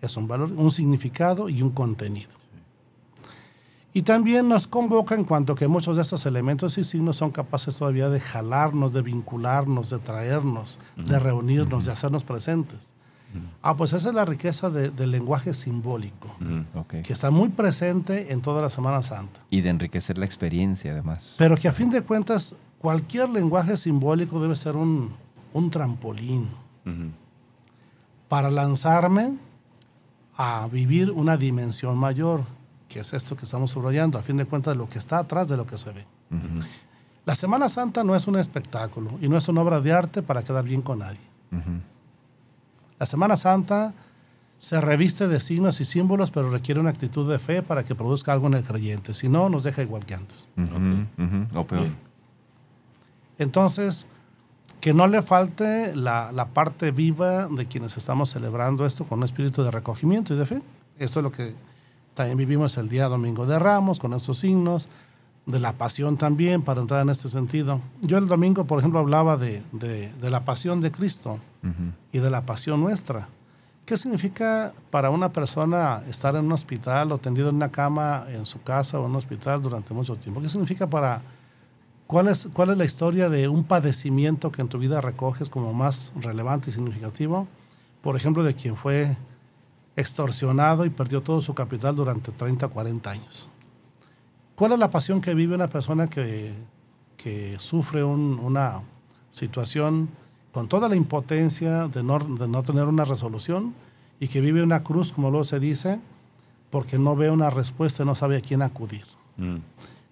[0.00, 2.30] es un valor, un significado y un contenido.
[3.94, 7.76] Y también nos convoca en cuanto que muchos de estos elementos y signos son capaces
[7.76, 12.92] todavía de jalarnos, de vincularnos, de traernos, de reunirnos, de hacernos presentes.
[13.62, 16.34] Ah, pues esa es la riqueza de- del lenguaje simbólico,
[17.02, 19.40] que está muy presente en toda la Semana Santa.
[19.50, 21.36] Y de enriquecer la experiencia, además.
[21.38, 25.12] Pero que a fin de cuentas, cualquier lenguaje simbólico debe ser un,
[25.52, 26.48] un trampolín
[28.28, 29.36] para lanzarme
[30.36, 32.44] a vivir una dimensión mayor,
[32.88, 35.56] que es esto que estamos subrayando, a fin de cuentas, lo que está atrás de
[35.56, 36.06] lo que se ve.
[37.26, 40.42] La Semana Santa no es un espectáculo y no es una obra de arte para
[40.42, 41.20] quedar bien con nadie.
[42.98, 43.94] La Semana Santa
[44.58, 48.32] se reviste de signos y símbolos, pero requiere una actitud de fe para que produzca
[48.32, 49.14] algo en el creyente.
[49.14, 50.48] Si no, nos deja igual que antes.
[50.56, 51.88] Ujú, ujú, O peor.
[53.38, 54.06] Entonces,
[54.80, 59.24] que no le falte la, la parte viva de quienes estamos celebrando esto con un
[59.24, 60.62] espíritu de recogimiento y de fe.
[60.98, 61.54] Esto es lo que
[62.14, 64.88] también vivimos el día Domingo de Ramos, con estos signos,
[65.48, 67.80] de la pasión también, para entrar en este sentido.
[68.02, 71.38] Yo el domingo, por ejemplo, hablaba de, de- de la pasión de Cristo
[72.12, 73.28] y de la pasión nuestra.
[73.84, 78.44] ¿Qué significa para una persona estar en un hospital o tendido en una cama en
[78.46, 80.40] su casa o en un hospital durante mucho tiempo?
[80.42, 81.22] ¿Qué significa para...
[82.06, 85.72] ¿Cuál es, cuál es la historia de un padecimiento que en tu vida recoges como
[85.74, 87.48] más relevante y significativo?
[88.02, 89.16] Por ejemplo, de quien fue
[89.96, 93.48] extorsionado y perdió todo su capital durante 30 o 40 años.
[94.58, 96.52] ¿Cuál es la pasión que vive una persona que,
[97.16, 98.82] que sufre un- una
[99.30, 100.08] situación
[100.50, 103.72] con toda la impotencia de no, de no tener una resolución
[104.18, 106.00] y que vive una cruz, como luego se dice,
[106.70, 109.04] porque no ve una respuesta y no sabe a quién acudir?
[109.36, 109.58] Mm.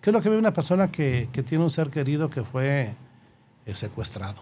[0.00, 2.94] ¿Qué es lo que vive una persona que, que tiene un ser querido que fue
[3.66, 4.40] eh, secuestrado?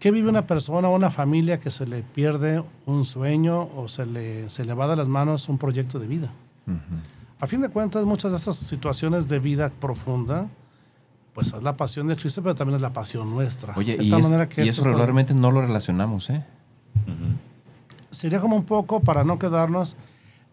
[0.00, 4.04] ¿Qué vive una persona o una familia que se le pierde un sueño o se
[4.06, 6.32] le, se le va de las manos un proyecto de vida?
[7.44, 10.48] A fin de cuentas, muchas de esas situaciones de vida profunda,
[11.34, 13.74] pues es la pasión de Cristo, pero también es la pasión nuestra.
[13.76, 16.42] Oye, De y, tal es- manera que y eso es- regularmente no lo relacionamos, ¿eh?
[18.10, 19.96] sería como un poco para no quedarnos.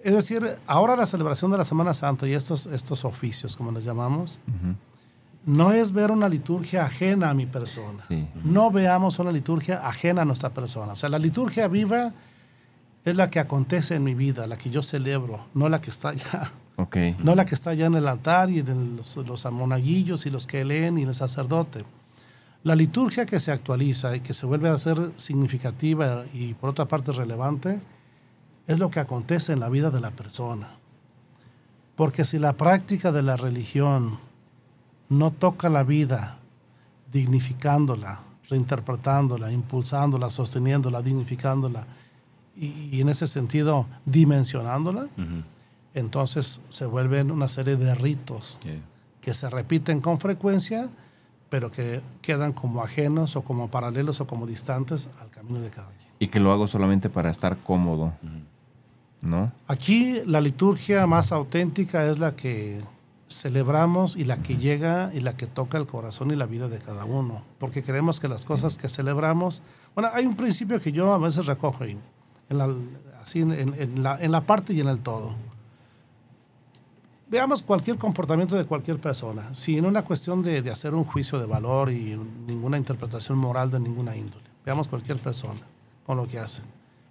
[0.03, 3.85] Es decir, ahora la celebración de la Semana Santa y estos, estos oficios, como les
[3.85, 4.39] llamamos,
[5.45, 8.03] no es ver una liturgia ajena a mi persona.
[8.07, 8.27] Sí.
[8.43, 10.91] No veamos una liturgia ajena a nuestra persona.
[10.91, 12.11] O sea, la liturgia viva
[13.05, 16.09] es la que acontece en mi vida, la que yo celebro, no la que está
[16.17, 16.51] allá.
[17.19, 20.47] No la que está allá en el altar y en los, los monaguillos y los
[20.47, 21.83] que leen y el sacerdote.
[22.63, 26.87] La liturgia que se actualiza y que se vuelve a ser significativa y por otra
[26.87, 27.81] parte relevante
[28.67, 30.75] es lo que acontece en la vida de la persona.
[31.95, 34.19] Porque si la práctica de la religión
[35.09, 36.37] no toca la vida
[37.11, 41.87] dignificándola, reinterpretándola, impulsándola, sosteniéndola, dignificándola
[42.55, 45.07] y, y en ese sentido dimensionándola.
[45.93, 48.79] Entonces se vuelven una serie de ritos Yeah.
[49.21, 50.89] que se repiten con frecuencia,
[51.49, 55.87] pero que quedan como ajenos o como paralelos o como distantes al camino de cada
[55.87, 56.09] quien.
[56.19, 58.13] Y que lo hago solamente para estar cómodo,
[59.21, 59.51] ¿no?
[59.67, 62.81] Aquí la liturgia más auténtica es la que
[63.27, 66.79] celebramos y la que llega y la que toca el corazón y la vida de
[66.79, 69.61] cada uno, porque creemos que las cosas que celebramos,
[69.95, 71.97] bueno, hay un principio que yo a veces recojo ahí,
[72.49, 72.73] en la,
[73.21, 75.33] así en, en la, en la parte y en el todo.
[77.31, 81.45] Veamos cualquier comportamiento de cualquier persona, sin una cuestión de, de hacer un juicio de
[81.45, 84.43] valor y ninguna interpretación moral de ninguna índole.
[84.65, 85.61] Veamos cualquier persona
[86.05, 86.61] con lo que hace.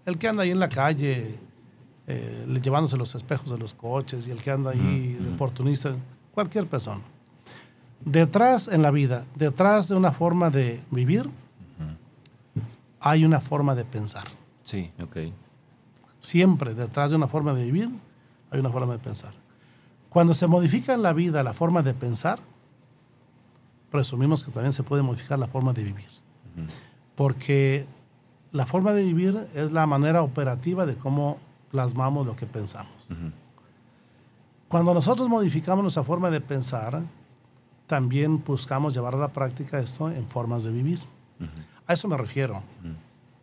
[0.04, 1.38] El que anda ahí en la calle,
[2.06, 5.94] eh, le- llevándose los espejos de los coches y el que anda ahí de oportunista,
[6.32, 7.00] cualquier persona.
[8.04, 11.30] Detrás en la vida, detrás de una forma de vivir,
[13.00, 14.24] hay una forma de pensar.
[14.64, 14.90] Sí.
[15.02, 15.16] Ok.
[16.18, 17.88] Siempre detrás de una forma de vivir
[18.50, 19.32] hay una forma de pensar.
[20.10, 22.40] Cuando se modifica en la vida la forma de pensar,
[23.90, 26.08] presumimos que también se puede modificar la forma de vivir.
[27.14, 27.86] Porque
[28.52, 31.38] la forma de vivir es la manera operativa de cómo
[31.70, 33.08] plasmamos lo que pensamos.
[34.68, 37.02] Cuando nosotros modificamos nuestra forma de pensar,
[37.86, 41.00] también buscamos llevar a la práctica esto en formas de vivir.
[41.86, 42.62] A eso me refiero.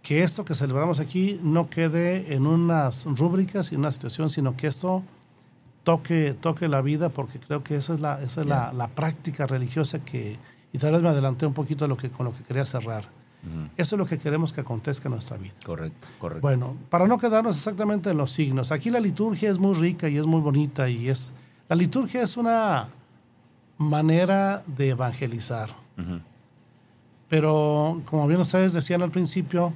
[0.01, 4.67] Que esto que celebramos aquí no quede en unas rúbricas y una situación, sino que
[4.67, 5.03] esto
[5.87, 9.47] toque, toque la vida, porque creo que esa es la, esa es la, la práctica
[9.47, 10.37] religiosa que,
[10.73, 13.05] y tal vez me adelanté un poquito a lo que, con lo que quería cerrar.
[13.77, 15.53] Eso es lo que queremos que acontezca en nuestra vida.
[15.65, 16.41] Correcto, correcto.
[16.41, 20.17] Bueno, para no quedarnos exactamente en los signos, aquí la liturgia es muy rica y
[20.17, 21.31] es muy bonita y es
[21.69, 22.89] la liturgia es una
[23.77, 25.69] manera de evangelizar.
[27.29, 29.71] Pero como bien ustedes decían al principio,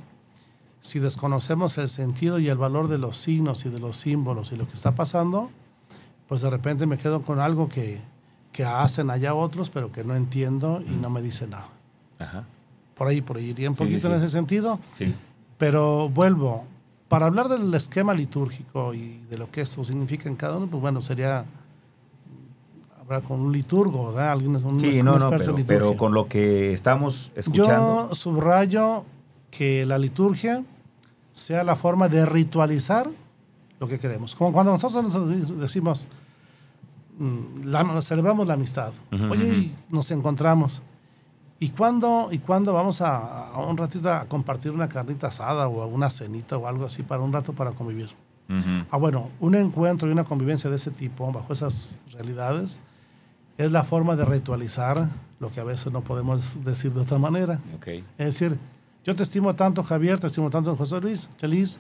[0.82, 4.58] si desconocemos el sentido y el valor de los signos y de los símbolos y
[4.58, 5.50] lo que está pasando,
[6.32, 8.00] pues de repente me quedo con algo que,
[8.54, 11.68] que hacen allá otros, pero que no entiendo y no me dice nada.
[12.20, 12.46] Ajá.
[12.96, 14.20] Por ahí, por ahí iría un Sí, sí, poquito en sí.
[14.26, 14.80] ese sentido.
[14.96, 15.14] Sí.
[15.58, 16.64] Pero vuelvo,
[17.10, 20.80] para hablar del esquema litúrgico y de lo que esto significa en cada uno, pues
[20.80, 21.44] bueno, sería
[23.02, 24.32] hablar con un liturgo, ¿verdad?
[24.32, 28.08] Alguien, un, Sí, un no, no, experto pero, en pero con lo que estamos escuchando.
[28.08, 29.04] Yo subrayo
[29.50, 30.64] que la liturgia
[31.34, 33.10] sea la forma de ritualizar
[33.82, 34.34] lo que queremos.
[34.36, 36.08] Como cuando nosotros nos decimos,
[37.18, 38.94] mm, la- celebramos la amistad.
[39.12, 39.54] Ujú, Oye, ujú.
[39.54, 40.82] y nos encontramos.
[41.60, 45.86] ¿Y cuándo, ¿Y cuándo vamos a, a un ratito a compartir una carnita asada o
[45.88, 48.10] una cenita o algo así para un rato para convivir?
[48.50, 48.86] Ujú.
[48.90, 52.80] Ah, bueno, un encuentro y una convivencia de ese tipo, bajo esas realidades,
[53.58, 57.60] es la forma de ritualizar lo que a veces no podemos decir de otra manera.
[57.76, 57.88] Ok.
[57.88, 58.58] Es decir,
[59.06, 61.80] yo te estimo tanto, Javier, te estimo tanto, José Luis, Chelis,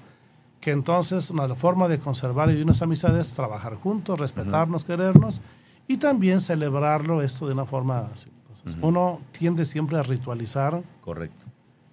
[0.61, 5.41] que entonces una forma de conservar y vivir nuestra amistad es trabajar juntos, respetarnos, querernos
[5.87, 8.29] y también celebrarlo esto de una forma así.
[8.49, 11.45] Entonces, Uno tiende siempre a ritualizar Correcto.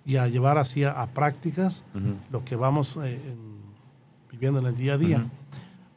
[0.05, 1.83] y a llevar así a, a prácticas
[2.31, 3.59] lo que vamos eh, en-
[4.31, 5.27] viviendo en el día a día.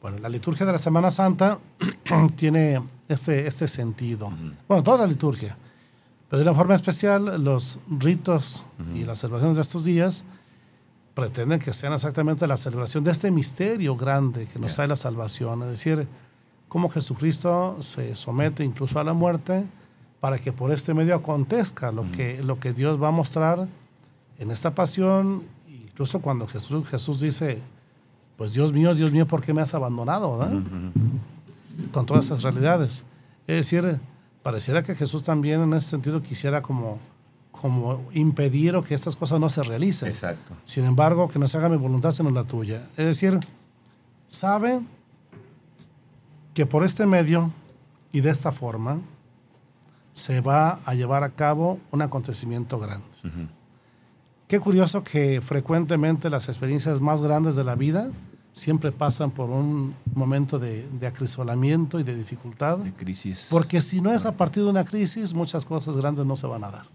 [0.00, 1.58] Bueno, la liturgia de la Semana Santa
[2.36, 4.32] tiene este, este sentido.
[4.66, 5.56] Bueno, toda la liturgia.
[6.28, 10.24] Pero de una forma especial, los ritos y las celebraciones de estos días
[11.14, 15.62] pretenden que sean exactamente la celebración de este misterio grande que nos trae la salvación.
[15.62, 16.08] Es decir,
[16.68, 19.66] cómo Jesucristo se somete incluso a la muerte
[20.20, 23.68] para que por este medio acontezca lo, que, lo que Dios va a mostrar
[24.38, 27.58] en esta pasión, incluso cuando Jesús, Jesús dice,
[28.36, 30.38] pues Dios mío, Dios mío, ¿por qué me has abandonado?
[30.38, 30.62] ¿verdad?
[31.92, 33.04] Con todas esas realidades.
[33.46, 34.00] Es decir,
[34.42, 36.98] pareciera que Jesús también en ese sentido quisiera como,
[37.52, 40.08] como impedir o que estas cosas no se realicen.
[40.08, 40.54] Exacto.
[40.64, 42.88] Sin embargo, que no se haga mi voluntad sino la tuya.
[42.96, 43.38] Es decir,
[44.26, 44.80] sabe
[46.54, 47.52] que por este medio
[48.12, 48.98] y de esta forma
[50.12, 53.06] se va a llevar a cabo un acontecimiento grande.
[54.48, 58.10] Qué curioso que frecuentemente las experiencias más grandes de la vida
[58.52, 63.46] siempre pasan por un momento de, de acrisolamiento y de dificultad, De crisis.
[63.50, 66.64] porque si no es a partir de una crisis, muchas cosas grandes no se van
[66.64, 66.86] a dar.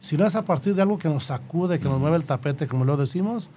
[0.00, 2.66] Si no es a partir de algo que nos sacude, que nos mueve el tapete,
[2.66, 3.50] como lo decimos,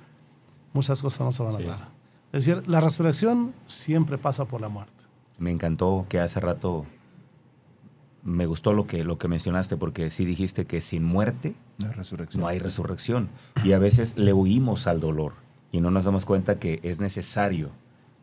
[0.73, 1.63] muchas cosas no se van a Sí.
[1.65, 1.87] dar.
[2.33, 4.93] Es decir, la resurrección siempre pasa por la muerte.
[5.37, 6.85] Me encantó que hace rato
[8.23, 12.41] me gustó lo que, lo que mencionaste, porque sí dijiste que sin muerte resurrección.
[12.41, 13.29] no hay resurrección.
[13.63, 15.33] Y a veces le huimos al dolor
[15.71, 17.71] y no nos damos cuenta que es necesario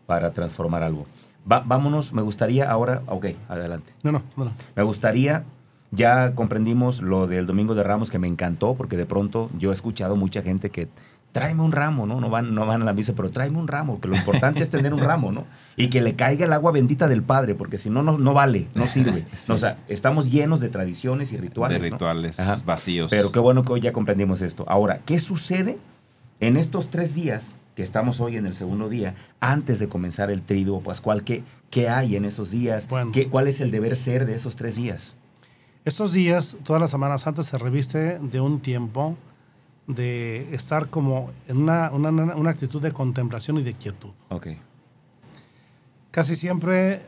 [0.06, 1.04] para transformar algo.
[1.50, 3.92] Va- vámonos, me gustaría ahora, ok, adelante.
[4.04, 4.44] No, no, no.
[4.46, 4.52] no.
[4.76, 5.44] Me gustaría,
[5.90, 9.74] ya comprendimos lo del Domingo de Ramos, que me encantó, porque de pronto yo he
[9.74, 10.88] escuchado mucha gente que
[11.32, 12.20] tráeme un ramo, ¿no?
[12.20, 14.70] No van, no van a la misa, pero tráeme un ramo, que lo importante es
[14.70, 15.44] tener un ramo, ¿no?
[15.76, 18.68] Y que le caiga el agua bendita del Padre, porque si no, no, no vale,
[18.74, 19.26] no sirve.
[19.38, 19.46] Sí.
[19.48, 21.80] No, o sea, estamos llenos de tradiciones y rituales.
[21.80, 23.10] de rituales vacíos.
[23.10, 24.64] Pero qué bueno que hoy ya comprendimos esto.
[24.68, 25.78] Ahora, ¿qué sucede
[26.40, 30.42] en estos tres días que estamos hoy en el segundo día, antes de comenzar el
[30.42, 31.22] triduo pascual?
[31.24, 32.88] ¿Qué, qué hay en esos días?
[32.88, 33.12] Bueno.
[33.12, 35.16] ¿Qué, ¿Cuál es el deber ser de esos tres días?
[35.88, 39.16] Estos días, todas las semanas antes, se reviste de un tiempo
[39.86, 44.10] de estar como en una, una, una actitud de contemplación y de quietud.
[44.28, 44.48] Ok.
[46.10, 47.00] Casi siempre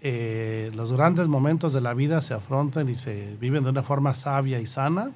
[0.00, 4.12] eh, los grandes momentos de la vida se afrontan y se viven de una forma
[4.12, 5.12] sabia y sana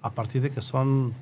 [0.00, 1.12] a partir de que son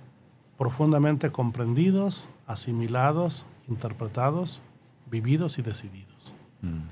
[0.56, 4.62] profundamente comprendidos, asimilados, interpretados,
[5.10, 6.36] vividos y decididos.
[6.62, 6.82] Mm.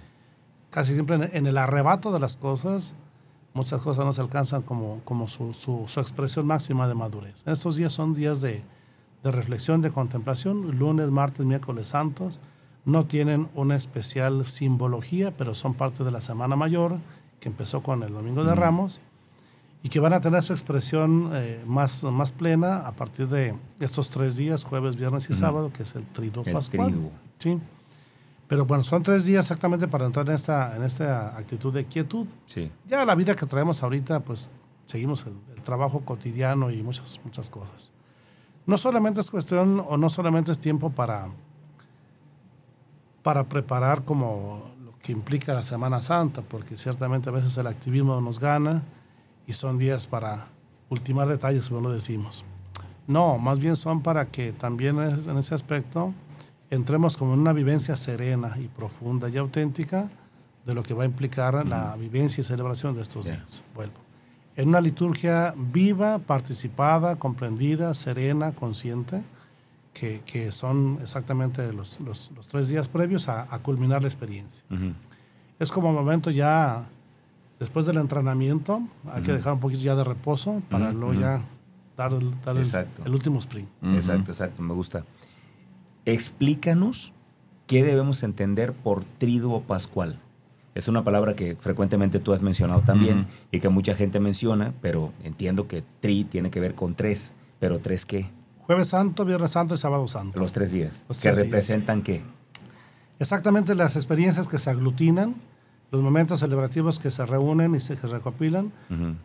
[0.71, 2.95] Casi siempre en el arrebato de las cosas,
[3.55, 7.43] muchas cosas no se alcanzan como, como su, su- su expresión máxima de madurez.
[7.47, 8.63] Estos días son días de,
[9.23, 12.41] de reflexión, de contemplación, lunes, martes, miércoles santos.
[12.85, 16.99] No tienen una especial simbología, pero son parte de la Semana Mayor,
[17.41, 19.01] que empezó con el Domingo de Ramos,
[19.83, 24.11] y que van a tener su expresión eh, más, más plena a partir de estos
[24.11, 26.89] tres días, jueves, viernes y sábado, que es el Triduo El Pascual.
[26.93, 27.11] triduo.
[27.39, 27.59] Sí.
[28.47, 32.27] Pero bueno, son tres días exactamente para entrar en esta, en esta actitud de quietud.
[32.47, 32.71] Sí.
[32.87, 34.51] Ya la vida que traemos ahorita, pues
[34.85, 37.91] seguimos el, el trabajo cotidiano y muchas, muchas cosas.
[38.67, 41.29] No solamente es cuestión o no solamente es tiempo para,
[43.23, 48.21] para preparar como lo que implica la Semana Santa, porque ciertamente a veces el activismo
[48.21, 48.83] nos gana
[49.47, 50.49] y son días para
[50.89, 52.45] ultimar detalles, como lo decimos.
[53.07, 56.15] No, más bien son para que también en ese aspecto
[56.75, 60.11] entremos como en una vivencia serena y profunda y auténtica
[60.67, 63.63] de lo que va a implicar la vivencia y celebración de estos días.
[63.75, 63.95] Vuelvo.
[64.57, 69.23] En una liturgia viva, participada, comprendida, serena, consciente,
[69.93, 74.65] que, que son exactamente los, los- los tres días previos a, a culminar la experiencia.
[74.71, 74.93] Ujú.
[75.59, 76.85] Es como momento ya,
[77.61, 78.81] después del entrenamiento,
[79.13, 81.45] hay que dejar un poquito ya de reposo para luego ya
[81.97, 82.63] dar, el, dar el-
[83.05, 83.69] el último sprint.
[83.95, 85.05] Exacto, exacto, me gusta.
[86.07, 87.13] Explícanos
[87.67, 90.21] qué debemos entender por triduo pascual.
[90.75, 95.13] Es una palabra que frecuentemente tú has mencionado también y que mucha gente menciona, pero
[95.23, 97.33] entiendo que tri tiene que ver con tres.
[97.61, 98.29] ¿Pero tres qué?
[98.59, 100.39] Jueves Santo, Viernes Santo y Sábado Santo.
[100.41, 101.05] Los tres días.
[101.09, 101.47] Los ¿Que tres días.
[101.47, 102.23] representan qué?
[103.19, 105.37] Exactamente las experiencias que se aglutinan,
[105.95, 108.73] los momentos celebrativos que se reúnen y se que recopilan,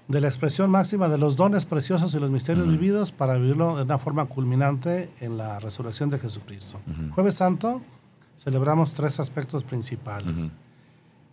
[0.07, 3.83] de la expresión máxima de los dones preciosos y los misterios vividos para vivirlo de
[3.83, 6.79] una forma culminante en la resurrección de Jesucristo.
[7.15, 7.81] Jueves Santo
[8.37, 10.49] celebramos tres aspectos principales.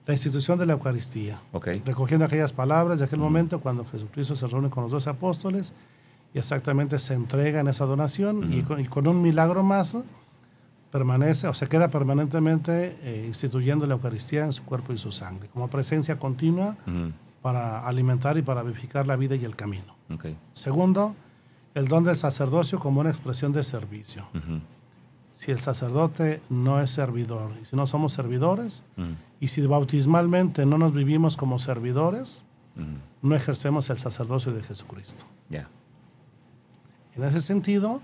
[0.06, 1.42] La institución de la Eucaristía,
[1.84, 5.72] recogiendo aquellas palabras de aquel momento cuando Jesucristo se reúne con los doce apóstoles
[6.32, 9.96] y exactamente se entrega en esa donación y, con, y con un milagro más
[10.90, 15.48] permanece o se queda permanentemente eh, instituyendo la Eucaristía en su cuerpo y su sangre,
[15.48, 16.76] como presencia continua
[17.42, 19.94] para alimentar y para vivificar la vida y el camino.
[20.52, 21.14] Segundo,
[21.74, 24.28] el don del sacerdocio como una expresión de servicio.
[25.32, 28.82] Si el sacerdote no es servidor, y si no somos servidores,
[29.38, 32.42] y si bautismalmente no nos vivimos como servidores,
[33.22, 35.24] no ejercemos el sacerdocio de Jesucristo.
[35.48, 35.68] Ya.
[37.14, 38.00] En ese sentido,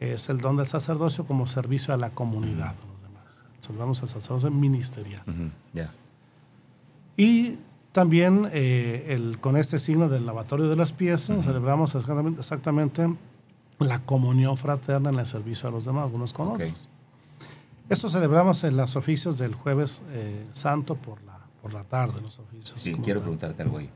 [0.00, 4.02] es el don del sacerdocio como servicio a la comunidad, a los demás.
[4.02, 5.22] Al sacerdocio ministerial.
[5.72, 5.92] Ya.
[7.16, 7.58] Y
[7.92, 13.16] también eh, el, con este signo del lavatorio de los pies celebramos exactamente, exactamente
[13.78, 16.88] la comunión fraterna en el servicio a los demás, unos con otros.
[17.88, 22.38] Esto celebramos en los oficios del jueves eh, santo por la, por la tarde, los
[22.38, 22.80] oficios.
[22.80, 23.22] Sí, quiero tal.
[23.22, 23.90] preguntarte algo ahí.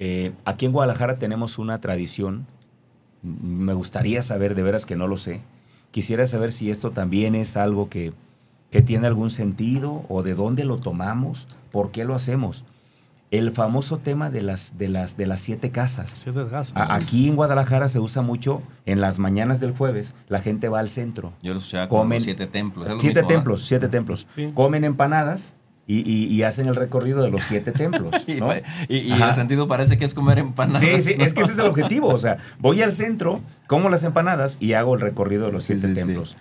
[0.00, 2.46] Eh, aquí en Guadalajara tenemos una tradición.
[3.24, 5.40] Me gustaría saber, de veras que no lo sé.
[5.90, 8.12] Quisiera saber si esto también es algo que,
[8.70, 12.64] que tiene algún sentido o de dónde lo tomamos, por qué lo hacemos.
[13.30, 16.10] El famoso tema de las, de las, de las siete casas.
[16.12, 16.72] Siete casas.
[16.90, 20.78] A- Aquí en Guadalajara se usa mucho en las mañanas del jueves, la gente va
[20.80, 21.32] al centro.
[21.42, 22.86] Yo lo escuchaba como Comen- siete templos.
[23.00, 24.26] Siete mismo, templos, siete templos.
[24.36, 24.52] Sí.
[24.54, 25.54] Comen empanadas
[25.86, 28.14] y, y- y hacen el recorrido de los siete templos.
[28.26, 28.54] Y, ¿no?
[28.88, 30.80] y- y el sentido parece que es comer empanadas.
[30.80, 31.24] Sí, sí, ¿no?
[31.24, 32.08] es que ese es el objetivo.
[32.08, 35.74] O sea, voy al centro, como las empanadas y hago el recorrido de los Sí,
[35.78, 36.06] siete sí, sí.
[36.06, 36.36] templos.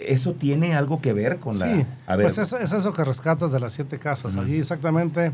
[0.00, 1.66] ¿Eso tiene algo que ver con la...?
[1.72, 4.34] Sí, A ver, pues es, es eso que rescatas de las siete casas.
[4.34, 5.30] Allí exactamente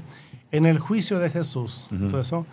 [0.52, 1.86] en el juicio de Jesús.
[1.90, 2.08] Ujú.
[2.08, 2.46] todo eso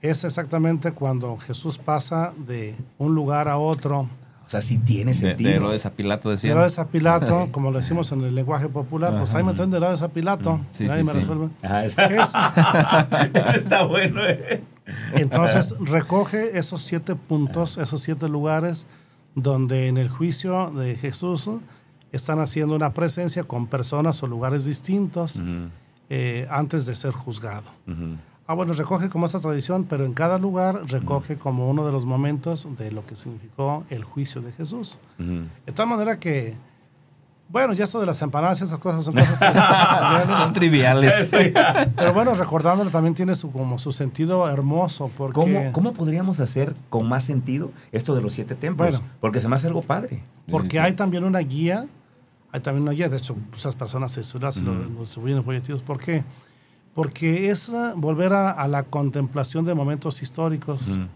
[0.00, 4.08] es exactamente cuando Jesús pasa de un lugar a otro.
[4.58, 5.50] O sea, sí tiene De, sentido.
[5.50, 6.52] de Herodes a Pilato De decía.
[6.52, 9.78] Herodes a Pilato, como lo decimos en el lenguaje popular, pues ahí me traen de
[9.78, 10.60] Herodes a Pilato.
[10.70, 11.18] Sí, Nadie sí, me sí.
[11.18, 11.48] resuelve.
[11.62, 14.20] Ajá, esa- Es- está bueno.
[14.24, 14.62] eh.
[15.14, 18.86] entonces recoge esos siete puntos, esos siete lugares
[19.34, 21.48] donde en el juicio de Jesús
[22.12, 25.40] están haciendo una presencia con personas o lugares distintos
[26.10, 27.68] eh, antes de ser juzgado.
[27.88, 28.16] ujú.
[28.46, 32.04] Ah, bueno, recoge como esta tradición, pero en cada lugar recoge como uno de los
[32.04, 34.98] momentos de lo que significó el juicio de Jesús.
[35.18, 35.48] Ujú.
[35.64, 36.54] De tal manera que,
[37.48, 41.88] bueno, ya esto de las empanadas y esas cosas son cosas triviales, Son triviales.
[41.96, 45.40] pero bueno, recordándolo también tiene su, como su sentido hermoso, porque...
[45.40, 48.90] ¿Cómo, ¿Cómo podríamos hacer con más sentido esto de los siete templos?
[48.90, 49.04] Bueno.
[49.20, 50.22] Porque se me hace algo padre.
[50.50, 51.86] Porque hay también una guía,
[52.52, 54.62] hay también una guía, de hecho, muchas personas se se lo, Ujú.
[54.92, 55.80] lo distribuyen en folletillos.
[55.80, 56.18] ¿Por qué?
[56.18, 56.24] Porque
[57.48, 60.88] es ah, volver a, a la contemplación de momentos históricos.
[60.88, 61.06] Ujú.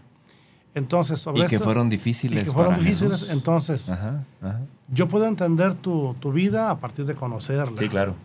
[0.75, 2.43] Entonces, sobre Y que esto- fueron y difíciles.
[2.43, 3.13] que fueron para difíciles.
[3.21, 3.29] Jesús.
[3.31, 4.59] Entonces, Ajá, ajá.
[4.89, 7.77] yo puedo entender tu, tu vida a partir de conocerla.
[7.77, 8.15] Sí, claro.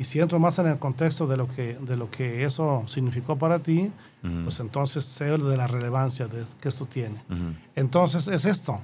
[0.00, 3.36] Y si entro más en el contexto de lo que, de lo que eso significó
[3.36, 3.90] para ti,
[4.22, 4.44] Ujú.
[4.44, 7.16] pues entonces sé de la relevancia de, que esto tiene.
[7.30, 7.54] Ujú.
[7.74, 8.80] Entonces es esto,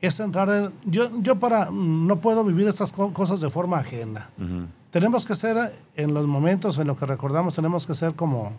[0.00, 0.70] es entrar en...
[0.84, 1.70] Yo, yo para...
[1.70, 4.30] mm, No puedo vivir estas co- cosas de forma ajena.
[4.38, 4.66] Ujú.
[4.90, 8.52] Tenemos que ser, en los momentos en los que recordamos, tenemos que ser como,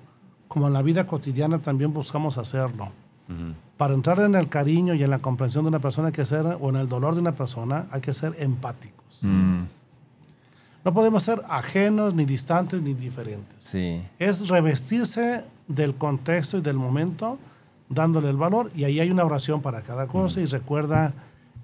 [0.48, 2.86] como en la vida cotidiana también buscamos hacerlo.
[3.28, 3.54] Ujú.
[3.78, 6.46] Para entrar en el cariño y en la comprensión de una persona hay que ser,
[6.60, 9.20] o en el dolor de una persona, hay que ser empáticos.
[9.24, 9.64] Mm,
[10.86, 13.56] No podemos ser ajenos, ni distantes, ni diferentes.
[13.60, 14.02] sí.
[14.20, 17.38] Es revestirse del contexto y del momento,
[17.90, 21.14] dándole el valor, y ahí hay una oración para cada cosa, y recuerda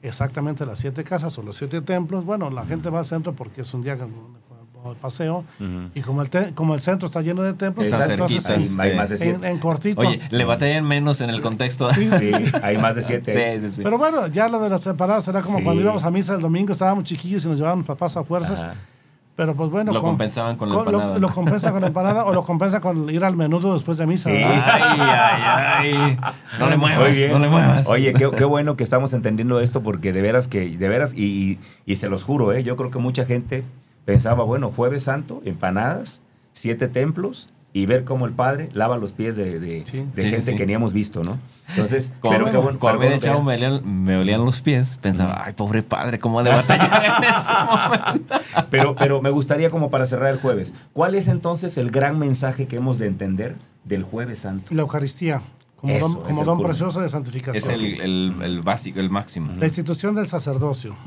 [0.01, 2.25] exactamente las siete casas o los siete templos.
[2.25, 4.05] Bueno, la gente va al centro porque es un día de
[5.01, 5.43] paseo,
[5.95, 8.95] y como el, te- como el centro está lleno de templos, Está entonces cerquita, hay,
[8.95, 9.47] más de siete.
[9.49, 9.99] en cortito.
[9.99, 11.91] Oye, le batallan menos en el contexto.
[11.93, 12.31] Sí, Sí,
[12.63, 13.59] hay más de siete.
[13.59, 13.81] sí, sí, sí.
[13.83, 16.71] Pero bueno, ya lo de las separadas será como cuando íbamos a misa el domingo,
[16.71, 18.63] estábamos chiquillos y nos llevaban papás a fuerzas.
[18.63, 18.75] Ajá.
[19.37, 21.19] Pero pues bueno, Lo con- compensaban con la con- lo- empanada.
[21.19, 24.31] Lo, compensa con la empanada o lo compensa con ir al menudo después de misa.
[24.31, 26.17] Ay, ay, ay.
[26.59, 27.31] No le muevas, bien.
[27.31, 27.87] no le muevas.
[27.87, 31.23] Oye, qué, qué bueno que estamos entendiendo esto porque de veras que, de veras, y,
[31.51, 32.63] y- y se los juro, ¿eh?
[32.63, 33.63] yo creo que mucha gente
[34.05, 36.23] pensaba, bueno, jueves santo, empanadas,
[36.53, 40.05] siete templos y ver cómo el padre lava los pies de, de- Sí.
[40.15, 40.57] de Sí, sí, gente sí.
[40.57, 41.37] que ni hemos visto, ¿no?
[41.69, 45.53] Entonces, Cuando, pero bueno, cuando me, chavo me, olían, me olían los pies, pensaba, ay,
[45.53, 47.51] pobre padre, ¿cómo ha de batallar en ese
[48.15, 48.35] momento?
[48.71, 52.67] pero, pero me gustaría como para cerrar el jueves, ¿cuál es entonces el gran mensaje
[52.67, 54.73] que hemos de entender del jueves santo?
[54.73, 55.41] La Eucaristía,
[55.75, 57.61] como Eso, don, como precioso de santificación.
[57.63, 59.51] Es el, el, el básico, el máximo.
[59.57, 60.97] La institución del sacerdocio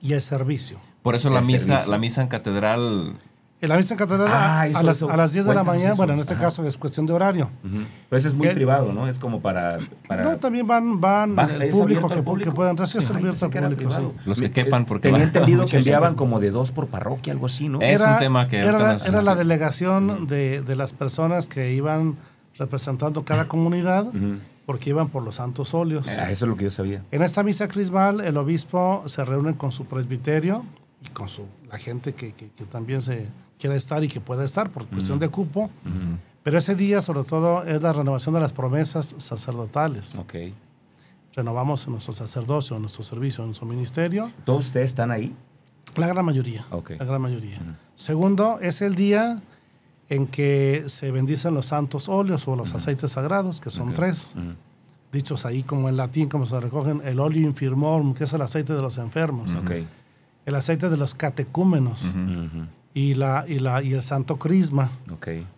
[0.00, 0.78] y el servicio.
[1.02, 1.90] Por eso la misa, servicio.
[1.90, 3.14] la misa en catedral,
[3.62, 5.10] En la misa en catedral Ah, a, eso, a las, eso.
[5.10, 5.96] a las 10 de la mañana, eso.
[5.96, 6.42] bueno, en este Ajá.
[6.42, 7.48] caso es cuestión de horario.
[7.64, 7.78] Ujú.
[8.10, 9.06] Pero eso es muy El- privado, ¿no?
[9.08, 9.78] Es como para...
[10.08, 11.44] para No, también van, van ¿Va?
[11.44, 12.50] el ¿Es público que, público?
[12.50, 14.02] que pueden entrar, sí, es abierto al público, sí.
[14.26, 17.68] Los que quepan, porque Tenía entendido que enviaban como de dos por parroquia, algo así,
[17.68, 17.80] ¿no?
[17.80, 21.72] Es Era- un tema que era, la- era la delegación de, de las personas que
[21.72, 22.16] iban
[22.58, 24.38] representando cada comunidad Ujú.
[24.66, 26.08] porque iban por los santos óleos.
[26.08, 27.02] Ah, eso es lo que yo sabía.
[27.12, 30.64] En esta misa crismal, el obispo se reúne con su presbiterio
[31.04, 33.28] y con su, la gente que, que- que también se
[33.62, 35.70] quiera estar y que pueda estar por cuestión de cupo.
[36.42, 40.16] Pero ese día, sobre todo, es la renovación de las promesas sacerdotales.
[40.16, 40.34] Ok.
[41.34, 44.30] Renovamos nuestro sacerdocio, nuestro servicio, nuestro ministerio.
[44.44, 45.32] ¿Todos ustedes están ahí?
[45.94, 46.66] La gran mayoría.
[46.70, 46.90] Ok.
[46.98, 47.60] La gran mayoría.
[47.94, 49.40] Segundo, es el día
[50.08, 53.94] en que se bendicen los santos óleos o los aceites sagrados, que son Ok.
[53.94, 54.34] tres.
[54.36, 54.54] Ujú.
[55.12, 58.72] Dichos ahí como en latín, como se recogen, el oleo infirmorum, que es el aceite
[58.74, 59.70] de los enfermos, Ok.
[60.46, 62.10] el aceite de los catecúmenos.
[62.94, 64.90] Y, la, y, la, y el santo crisma.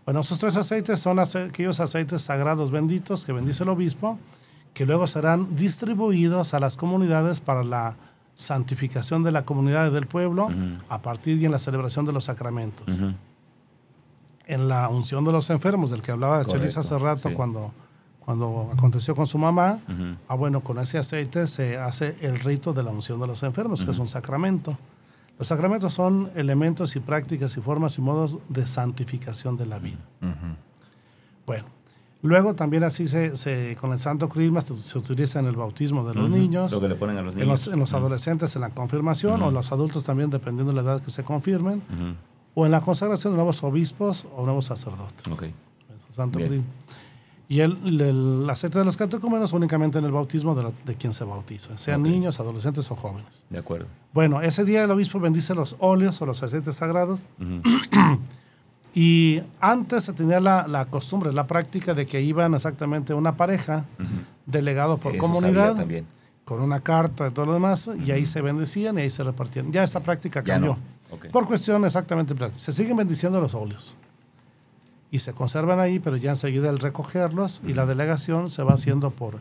[0.04, 4.18] Bueno, esos tres aceites son aquellos aceites sagrados benditos que bendice el obispo,
[4.72, 7.96] que luego serán distribuidos a las comunidades para la
[8.36, 10.48] santificación de la comunidad y del pueblo
[10.88, 12.96] a partir y en la celebración de los sacramentos.
[12.96, 13.14] Ujú.
[14.46, 17.34] En la unción de los enfermos, del que hablaba Chelis hace rato sí.
[17.34, 17.72] cuando,
[18.20, 19.80] cuando aconteció con su mamá,
[20.28, 23.84] ah, bueno, con ese aceite se hace el rito de la unción de los enfermos,
[23.84, 24.76] que es un sacramento.
[25.38, 29.98] Los sacramentos son elementos y prácticas y formas y modos de santificación de la vida.
[31.46, 31.64] Bueno,
[32.22, 36.14] luego también así se, se- con el Santo Crisma se, utiliza en el bautismo de
[36.14, 37.66] los niños, Lo que le ponen a los en niños.
[37.66, 41.02] los, en los adolescentes en la confirmación o los adultos también dependiendo de la edad
[41.02, 41.82] que se confirmen,
[42.54, 45.26] o en la consagración de nuevos obispos o nuevos sacerdotes.
[45.32, 45.42] Ok.
[45.42, 45.52] El
[46.10, 46.64] Santo Bien.
[47.46, 51.24] Y el, aceite de los catecúmenos únicamente en el bautismo de, la- de quien se
[51.24, 53.44] bautiza, sean niños, adolescentes o jóvenes.
[53.50, 53.86] De acuerdo.
[54.14, 57.26] Bueno, ese día el obispo bendice los óleos o los aceites sagrados.
[58.96, 63.86] Y antes se tenía la, la costumbre, la práctica de que iban exactamente una pareja,
[63.98, 64.08] Ujú.
[64.46, 66.06] delegado por Eso comunidad, también.
[66.44, 69.72] con una carta y todo lo demás, y ahí se bendecían y ahí se repartían.
[69.72, 70.78] Ya esta práctica cambió.
[71.10, 71.28] no.
[71.32, 72.60] Por cuestión exactamente práctica.
[72.60, 73.96] Se siguen bendiciendo los óleos.
[75.14, 79.12] Y se conservan ahí, pero ya enseguida el recogerlos y la delegación se va haciendo
[79.12, 79.36] por,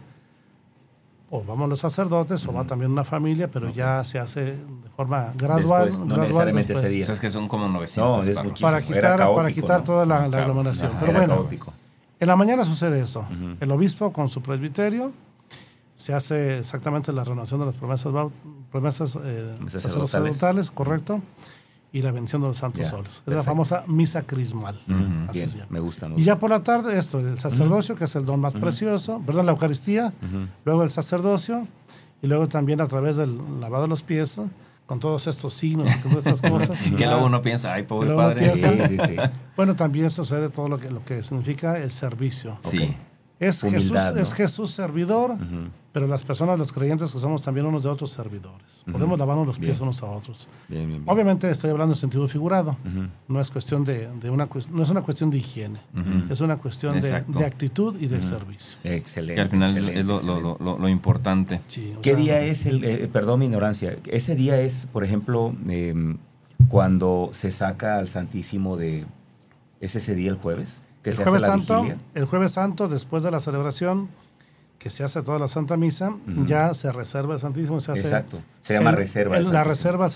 [1.31, 5.33] o vamos los sacerdotes, o va también una familia, pero ya se hace de forma
[5.35, 5.85] gradual.
[5.85, 7.03] Después, no gradual necesariamente después ese día.
[7.03, 8.81] O sea, es que son como 900 No, es para Era
[9.17, 9.83] quitar, para quitar ¿no?
[9.85, 10.91] toda la, la aglomeración.
[10.91, 11.73] Ajá, Pero era bueno, caótico.
[12.19, 13.27] en la mañana sucede eso.
[13.59, 15.11] El obispo con su presbiterio
[15.95, 18.13] se hace exactamente la renovación de las promesas,
[18.71, 19.81] promesas eh, Sacerdotales.
[20.11, 21.19] sacerdotales, correcto,
[21.93, 23.07] y la bendición de los santos óleos.
[23.07, 23.43] Es la perfecto.
[23.45, 24.81] famosa misa crismal.
[24.87, 25.29] Ujú.
[25.29, 25.69] Así Bien, se llama.
[25.69, 26.09] me gusta.
[26.09, 29.21] me Y ya por la tarde esto, el sacerdocio, que es el don más precioso,
[29.25, 30.11] perdón, la Eucaristía,
[30.65, 31.67] luego el sacerdocio,
[32.21, 34.41] y luego también a través del lavado de los pies,
[34.85, 36.83] con todos estos signos y todas estas cosas.
[36.97, 38.39] Que luego uno piensa, ay, pobre padre.
[38.51, 39.15] piensa- Sí, sí, sí.
[39.55, 42.57] Bueno, también sucede todo lo que, lo que significa el servicio.
[42.61, 42.93] Sí.
[43.39, 44.21] Es, Humildad, Jesús, ¿no?
[44.21, 45.35] es Jesús servidor,
[45.91, 48.83] pero las personas, los creyentes, que somos también unos de otros servidores.
[48.89, 49.83] Podemos lavarnos los pies Bien.
[49.83, 50.47] unos a otros.
[50.69, 51.09] Bien, bien, bien.
[51.13, 52.77] Obviamente estoy hablando en sentido figurado.
[53.27, 55.79] No es cuestión de, de una no es una cuestión de higiene,
[56.29, 58.77] es una cuestión de, de actitud y de servicio.
[58.85, 59.35] Excelente.
[59.35, 60.63] Que al final excelente, es lo, lo- excelente.
[60.63, 61.61] lo- lo importante.
[61.67, 65.53] Sí, ¿Qué sea, día es el, eh, perdón mi ignorancia, ese día es, por ejemplo,
[65.67, 66.15] eh,
[66.69, 69.05] cuando se saca al Santísimo de,
[69.81, 70.81] ¿es ese día el jueves?
[71.03, 72.01] Que El se jueves, hace la Santo, vigilia.
[72.15, 74.07] el jueves Santo, después de la celebración
[74.79, 77.79] que se hace toda la Santa Misa, ya se reserva el Santísimo.
[77.81, 79.37] Se hace Exacto, se llama el- reserva.
[79.37, 80.07] el- la reserva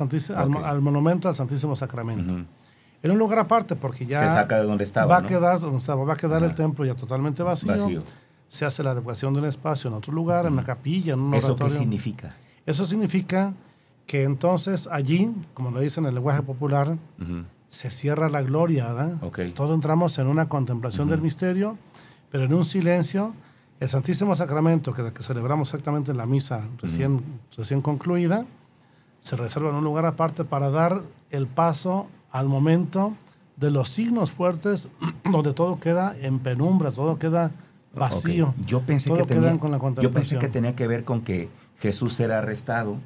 [0.65, 2.35] al, monumento al Santísimo Sacramento.
[3.03, 5.77] En un lugar aparte, porque ya Se saca de donde estaba, va a quedar donde
[5.77, 7.71] estaba, va a quedar el templo ya totalmente vacío.
[7.71, 7.99] Vacío.
[8.49, 11.33] Se hace la adecuación de un espacio en otro lugar, en una capilla, en un
[11.33, 11.77] ¿Eso qué oratorio.
[11.77, 12.35] significa?
[12.65, 13.53] Eso significa
[14.05, 16.97] que entonces allí, como lo dice en el lenguaje popular.
[17.67, 19.23] Se cierra la gloria, ¿verdad?
[19.23, 19.39] Ok.
[19.53, 21.77] Todo entramos en una contemplación del misterio,
[22.31, 23.33] pero en un silencio.
[23.79, 27.23] El Santísimo Sacramento, que, que celebramos exactamente en la misa recién,
[27.55, 28.45] recién concluida,
[29.19, 33.13] se reserva en un lugar aparte para dar el paso al momento
[33.55, 34.89] de los signos fuertes,
[35.31, 37.51] donde todo queda en penumbra, todo queda
[37.93, 38.49] vacío.
[38.49, 38.65] Ok.
[38.65, 41.49] Yo pensé Todo que tenía, con la yo pensé que tenía que ver con que
[41.79, 42.97] Jesús era arrestado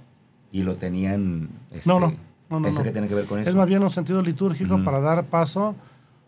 [0.52, 1.50] y lo tenían.
[1.72, 2.14] este, No, no,
[2.52, 2.84] no, no, Pensé no.
[2.84, 3.50] que tenía que ver con eso.
[3.50, 5.76] Es más bien un sentido litúrgico para dar paso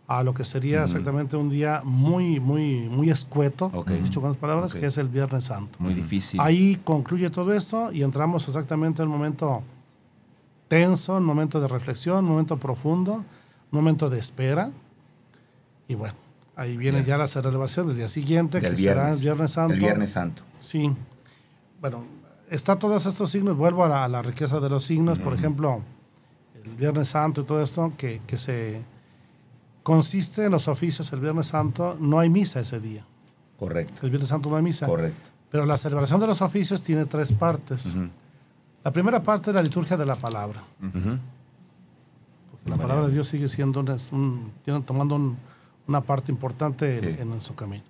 [0.08, 3.72] a lo que sería exactamente un día muy, muy, muy escueto,
[4.02, 5.78] dicho con las palabras, que es el Viernes Santo.
[5.80, 6.40] Muy difícil.
[6.40, 9.64] Ahí concluye todo esto y entramos exactamente en un momento
[10.68, 13.24] tenso, un momento de reflexión, un momento profundo, un
[13.72, 14.72] momento de espera.
[15.88, 16.16] Y bueno,
[16.56, 19.74] ahí viene ya la celebración del día siguiente, Del que será el Viernes Santo.
[19.74, 20.44] El Viernes Santo.
[20.60, 20.92] Sí.
[21.80, 22.04] Bueno,
[22.50, 25.82] está todos estos signos, vuelvo a la, a la riqueza de los signos, por ejemplo,
[26.66, 28.82] el Viernes Santo y todo esto, que, que se
[29.84, 33.06] consiste en los oficios el Viernes Santo, no hay misa ese día.
[33.60, 34.02] Correcto.
[34.04, 34.86] El Viernes Santo no hay misa.
[34.88, 35.30] Correcto.
[35.50, 37.96] Pero la celebración de los oficios tiene tres partes.
[38.84, 40.64] La primera parte es la liturgia de la palabra.
[42.52, 45.38] Porque la palabra de Dios sigue siendo un, tomando un-
[45.88, 47.22] una parte importante en, Sí.
[47.22, 47.84] en su camino.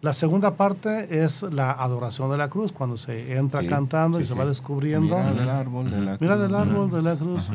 [0.00, 4.24] La segunda parte es la adoración de la cruz, cuando se entra Sí, cantando y
[4.24, 4.38] se sí.
[4.38, 5.16] va descubriendo.
[5.16, 7.50] Mira Mira, del árbol de la del árbol de la cruz.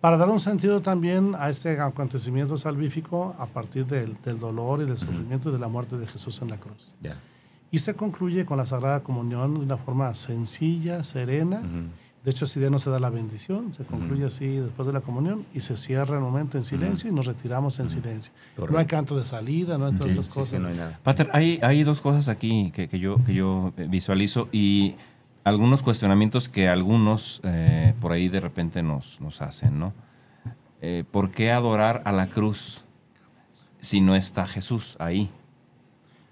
[0.00, 4.84] Para dar un sentido también a este acontecimiento salvífico a partir del, del dolor y
[4.86, 6.94] del sufrimiento y de la muerte de Jesús en la cruz.
[7.02, 7.16] Ya.
[7.70, 11.58] Y se concluye con la Sagrada Comunión de una forma sencilla, serena.
[11.58, 11.88] Ujú.
[12.24, 15.00] De hecho, ese día no se da la bendición, se concluye así después de la
[15.00, 18.32] comunión y se cierra el momento en silencio y nos retiramos en silencio.
[18.54, 18.72] Correcto.
[18.72, 20.50] No hay canto de salida, no hay todas Sí, esas sí, cosas.
[20.50, 20.98] sí, no hay nada.
[21.02, 24.96] Pater, hay, hay dos cosas aquí que, que yo, que yo visualizo y
[25.48, 29.92] algunos cuestionamientos que algunos eh, por ahí de repente nos, nos hacen, ¿no?
[30.80, 32.84] Eh, ¿Por qué adorar a la cruz
[33.80, 35.30] si no está Jesús ahí?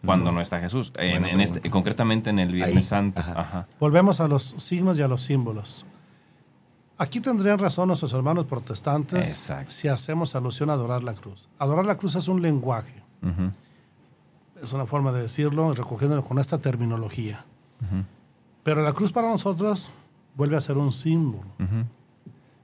[0.05, 0.93] Cuando no, está Jesús.
[0.99, 3.21] En, este, concretamente en el Viernes Ahí, Santo.
[3.21, 3.41] ajá.
[3.41, 3.67] Ajá.
[3.81, 5.85] Volvemos a los signos y a los símbolos.
[6.97, 9.71] Aquí tendrían razón nuestros hermanos protestantes Exacto.
[9.71, 11.49] si hacemos alusión a adorar la cruz.
[11.59, 13.51] Adorar la cruz es un lenguaje, Ujú.
[14.63, 17.45] es una forma de decirlo, recogiéndolo con esta terminología.
[18.67, 19.91] Pero la cruz para nosotros
[20.35, 21.45] vuelve a ser un símbolo.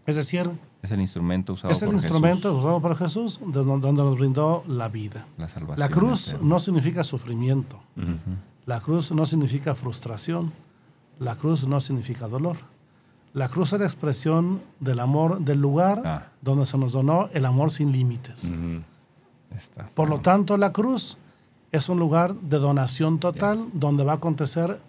[0.05, 0.51] Es decir,
[0.83, 4.03] Es el instrumento usado es el por instrumento Jesús, usado por Jesús de don- donde
[4.03, 5.25] nos brindó la vida.
[5.39, 5.79] la salvación.
[5.79, 7.81] La cruz no significa sufrimiento.
[8.67, 10.53] La cruz no significa frustración.
[11.21, 12.57] La cruz no significa dolor.
[13.33, 16.27] La cruz es la expresión del amor del lugar Ah.
[16.43, 18.53] donde se nos donó el amor sin límites.
[19.55, 19.87] Está.
[19.95, 21.17] Por lo tanto, la cruz
[21.71, 24.81] es un lugar de donación total donde va a acontecer,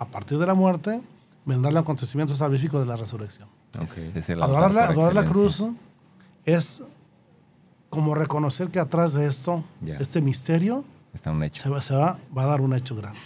[0.00, 1.00] a partir de la muerte,
[1.44, 3.48] vendrá el acontecimiento salvífico de la resurrección.
[3.80, 3.98] Es- Ok.
[4.16, 5.64] es el Adorar la, adorar cruz
[6.44, 6.82] es
[7.88, 9.62] como reconocer que atrás de esto,
[10.00, 11.62] este misterio, Está un hecho.
[11.62, 13.18] se, va, se va, va a dar un hecho grande.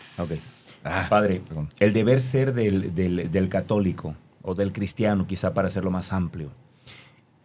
[0.84, 1.68] Ah, Padre, perdón.
[1.80, 6.50] el deber ser del, del- del católico o del cristiano, quizá para hacerlo más amplio.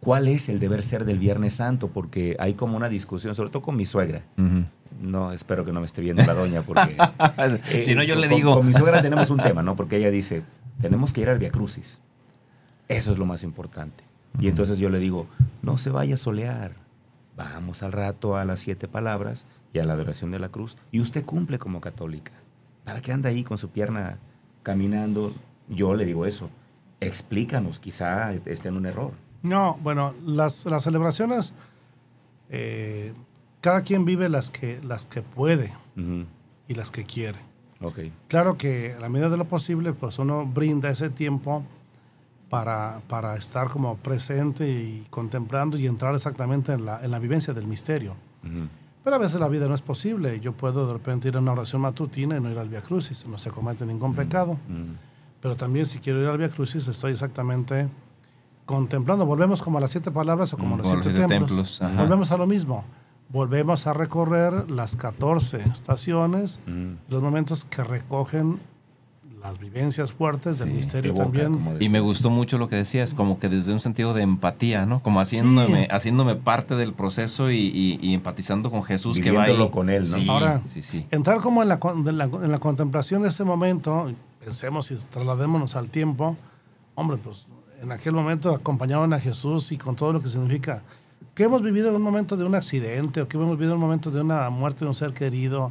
[0.00, 1.88] ¿Cuál es el deber ser del Viernes Santo?
[1.88, 4.24] Porque hay como una discusión, sobre todo con mi suegra.
[4.38, 4.64] Ujú.
[5.00, 6.96] No, espero que no me esté viendo la doña, porque...
[7.72, 8.54] eh, si no, yo le con- digo.
[8.56, 9.74] Con mi suegra tenemos un tema, ¿no?
[9.74, 10.42] Porque ella dice,
[10.80, 12.00] tenemos que ir al Via Crucis.
[12.88, 14.04] Eso es lo más importante.
[14.38, 15.26] Y entonces yo le digo,
[15.62, 16.72] no se vaya a solear.
[17.36, 20.76] Vamos al rato a las siete palabras y a la adoración de la cruz.
[20.92, 22.32] Y usted cumple como católica.
[22.84, 24.18] ¿Para qué anda ahí con su pierna
[24.62, 25.32] caminando?
[25.68, 26.50] Yo le digo eso.
[27.00, 29.12] Explícanos, quizá esté en un error.
[29.42, 31.54] No, bueno, las, las celebraciones,
[32.50, 33.14] eh,
[33.60, 35.72] cada quien vive las que, las que puede
[36.68, 37.38] y las que quiere.
[38.28, 41.64] Claro que a la medida de lo posible, pues uno brinda ese tiempo
[42.50, 47.54] para, para estar como presente y contemplando y entrar exactamente en la, en la vivencia
[47.54, 48.16] del misterio.
[49.02, 50.40] Pero a veces la vida no es posible.
[50.40, 53.26] Yo puedo de repente ir a una oración matutina y no ir al Via Crucis.
[53.26, 54.58] No se comete ningún pecado.
[55.40, 57.88] Pero también si quiero ir al Via Crucis, estoy exactamente
[58.66, 59.24] contemplando.
[59.24, 61.78] Volvemos como a las siete palabras o como a los siete, templos.
[61.78, 61.80] templos.
[61.96, 62.84] Volvemos a lo mismo.
[63.32, 66.96] Volvemos a recorrer las 14 estaciones, Ujú.
[67.08, 68.58] los momentos que recogen
[69.40, 71.76] las vivencias fuertes del Sí, misterio Evoca, también.
[71.80, 75.00] Y me gustó mucho lo que decías, como que desde un sentido de empatía, ¿no?
[75.00, 79.50] Como haciéndome, haciéndome parte del proceso y, y- y empatizando con Jesús que va ahí.
[79.52, 80.18] Viviéndolo con él, ¿no?
[80.18, 81.06] Sí, Ahora- sí, sí.
[81.10, 84.12] Entrar como en la, de la- en la contemplación de ese momento,
[84.44, 86.36] pensemos y trasladémonos al tiempo,
[86.96, 87.46] hombre, pues
[87.80, 90.82] en aquel momento acompañaban a Jesús y con todo lo que significa.
[91.34, 93.80] Que hemos vivido en un momento de un accidente o que hemos vivido en un
[93.82, 95.70] momento de una muerte de un ser querido,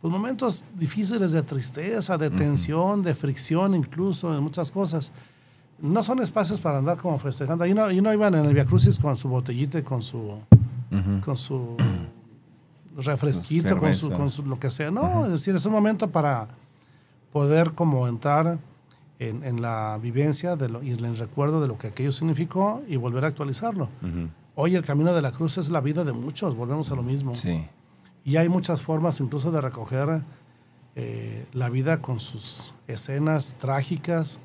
[0.00, 5.12] pues momentos difíciles de tristeza, de tensión, de fricción incluso, en muchas cosas.
[5.80, 7.64] No son espacios para andar como festejando.
[7.64, 10.18] Ahí no, ahí no iban en el Via Crucis con su botellita y con su
[10.20, 11.20] Ujú.
[11.24, 11.76] con su
[12.96, 14.90] refresquito, con su, con su lo que sea.
[14.90, 16.48] No, es decir, es un momento para
[17.32, 18.58] poder como entrar
[19.18, 22.82] en, en la vivencia de lo, y en el recuerdo de lo que aquello significó
[22.86, 23.88] y volver a actualizarlo.
[24.02, 24.28] Ujú.
[24.56, 27.34] Hoy el camino de la cruz es la vida de muchos, volvemos a lo mismo.
[27.34, 27.66] Sí.
[28.24, 30.22] Y hay muchas formas incluso de recoger
[30.94, 34.38] eh, la vida con sus escenas trágicas.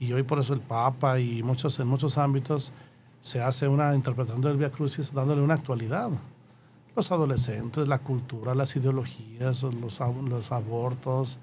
[0.00, 2.72] Y hoy por eso el Papa y muchos, en muchos ámbitos
[3.20, 6.10] se hace una interpretación del Via Crucis dándole una actualidad.
[6.96, 11.38] los adolescentes, la cultura, las ideologías, los, los abortos,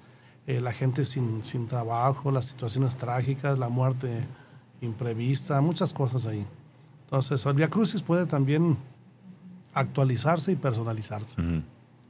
[0.46, 4.26] eh, la gente sin, sin trabajo, las situaciones trágicas, la muerte
[4.80, 6.44] imprevista, muchas cosas ahí.
[7.10, 8.76] Entonces, el Via Crucis puede también
[9.74, 11.40] actualizarse y personalizarse.
[11.40, 11.62] Ujú.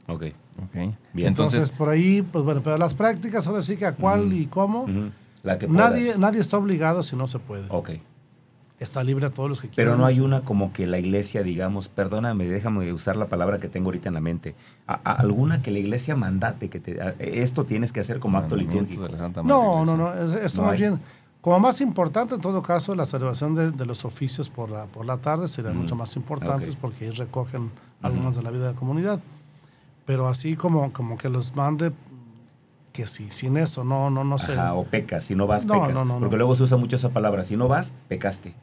[0.07, 0.23] Ok.
[0.63, 0.73] Ok.
[0.73, 1.27] Bien.
[1.29, 4.45] Entonces, Entonces, por ahí, pues bueno, pero las prácticas, ahora sí que a cuál y
[4.47, 5.11] cómo, Ujú.
[5.43, 7.65] La que nadie, nadie está obligado si no se puede.
[7.69, 7.91] Ok.
[8.77, 9.93] Está libre a todos los que quieran.
[9.93, 13.67] Pero no hay una como que la iglesia, digamos, perdóname, déjame usar la palabra que
[13.67, 14.55] tengo ahorita en la mente.
[14.87, 18.37] A- a- alguna que la iglesia mandate que te, a- esto tienes que hacer como
[18.39, 19.07] acto litúrgico.
[19.43, 20.13] No, no, no.
[20.13, 20.79] es- Esto No más hay.
[20.79, 20.99] bien,
[21.41, 25.05] como más importante en todo caso, la celebración de, de los oficios por la, por
[25.05, 27.71] la tarde serían mucho más importantes porque ahí recogen
[28.01, 29.19] algo más de la vida de la comunidad.
[30.05, 31.91] Pero así como, como que los mande,
[32.93, 34.53] que sí, sin eso, no, no, no sé.
[34.53, 35.93] Ajá, o pecas, si no vas, No, pecas.
[35.95, 36.37] no, no, Porque no.
[36.37, 38.53] luego se usa mucho esa palabra, si no vas, pecaste.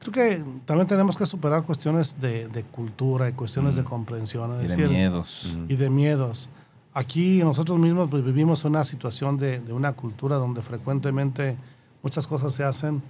[0.00, 4.52] Creo que también tenemos que superar cuestiones de, de cultura y cuestiones de comprensión.
[4.64, 5.56] Es Y de miedos.
[5.68, 6.48] y de miedos.
[6.94, 11.56] Aquí nosotros mismos pues, vivimos una situación de, de una cultura donde frecuentemente
[12.02, 13.02] muchas cosas se hacen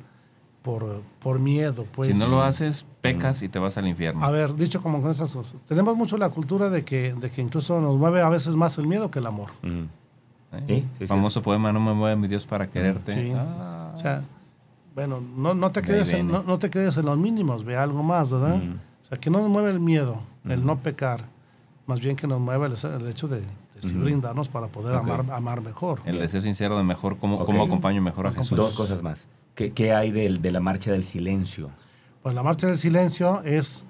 [0.62, 1.87] por, por miedo.
[1.95, 2.11] Pues.
[2.11, 4.24] si no lo haces, pecas y te vas al infierno.
[4.24, 5.61] A ver, dicho como con esas cosas.
[5.66, 8.87] Tenemos mucho la cultura de que, de que incluso nos mueve a veces más el
[8.87, 9.51] miedo que el amor.
[9.62, 9.87] Ujú.
[10.53, 10.64] ¿Eh?
[10.66, 11.07] Sí, sí, sí.
[11.07, 13.12] Famoso poema, no me mueve mi Dios para quererte.
[13.12, 13.33] Sí.
[13.35, 13.93] Ah.
[13.95, 14.24] O sea,
[14.95, 18.03] bueno, no, no, te quedes en, no, no te quedes en los mínimos, ve algo
[18.03, 18.57] más, ¿verdad?
[18.57, 21.20] O sea, que no nos mueve el miedo, el no pecar,
[21.87, 23.43] más bien que nos mueve el, el hecho de,
[23.81, 24.05] sí Ujú.
[24.05, 25.03] brindarnos para poder Ok.
[25.05, 26.01] amar, amar mejor.
[26.05, 27.47] El deseo sincero de mejor, cómo, Ok.
[27.47, 28.57] cómo acompaño mejor a Jesús.
[28.57, 29.26] Dos cosas más.
[29.55, 31.70] ¿Qué, qué hay del- de la marcha del silencio?
[32.22, 33.85] Pues la marcha del silencio es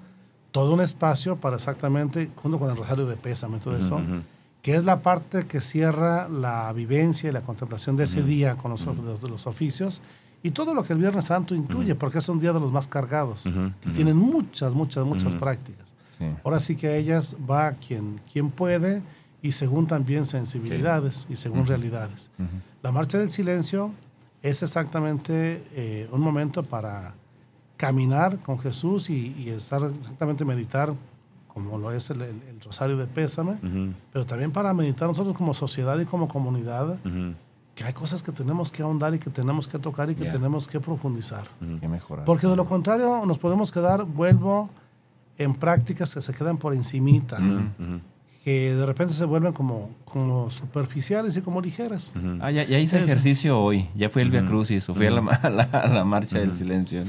[0.51, 4.21] todo un espacio para exactamente, junto con el rosario de pésame y todo eso, Ujú.
[4.61, 8.71] que es la parte que cierra la vivencia y la contemplación de ese día con
[8.71, 10.01] los, of- los- los oficios
[10.41, 12.87] y todo lo que el Viernes Santo incluye, porque es un día de los más
[12.87, 13.43] cargados,
[13.81, 15.93] que tienen muchas, muchas, muchas prácticas.
[16.17, 16.25] Sí.
[16.43, 19.01] Ahora sí que a ellas va quien, quien puede
[19.41, 22.29] y según también sensibilidades y según realidades.
[22.37, 22.49] Ujú.
[22.83, 23.91] La marcha del silencio
[24.41, 27.13] es exactamente eh, un momento para
[27.77, 30.93] caminar con Jesús y, y estar exactamente meditar,
[31.47, 35.35] como lo es el, el- el rosario de pésame, Ujú, pero también para meditar nosotros
[35.35, 36.99] como sociedad y como comunidad,
[37.75, 40.31] que hay cosas que tenemos que ahondar y que tenemos que tocar y que Ya.
[40.33, 41.47] tenemos que profundizar.
[41.79, 42.25] Que mejorar.
[42.25, 44.69] Porque de lo contrario nos podemos quedar, vuelvo,
[45.37, 47.37] en prácticas que se quedan por encimita,
[48.49, 52.13] que de repente se vuelven como, como superficiales y como ligeras.
[52.41, 53.87] Ah, ya, ya hice ejercicio hoy.
[53.95, 54.43] Ya fui al Via.
[54.43, 57.03] Crucis o fui a la, a la- a la marcha del silencio,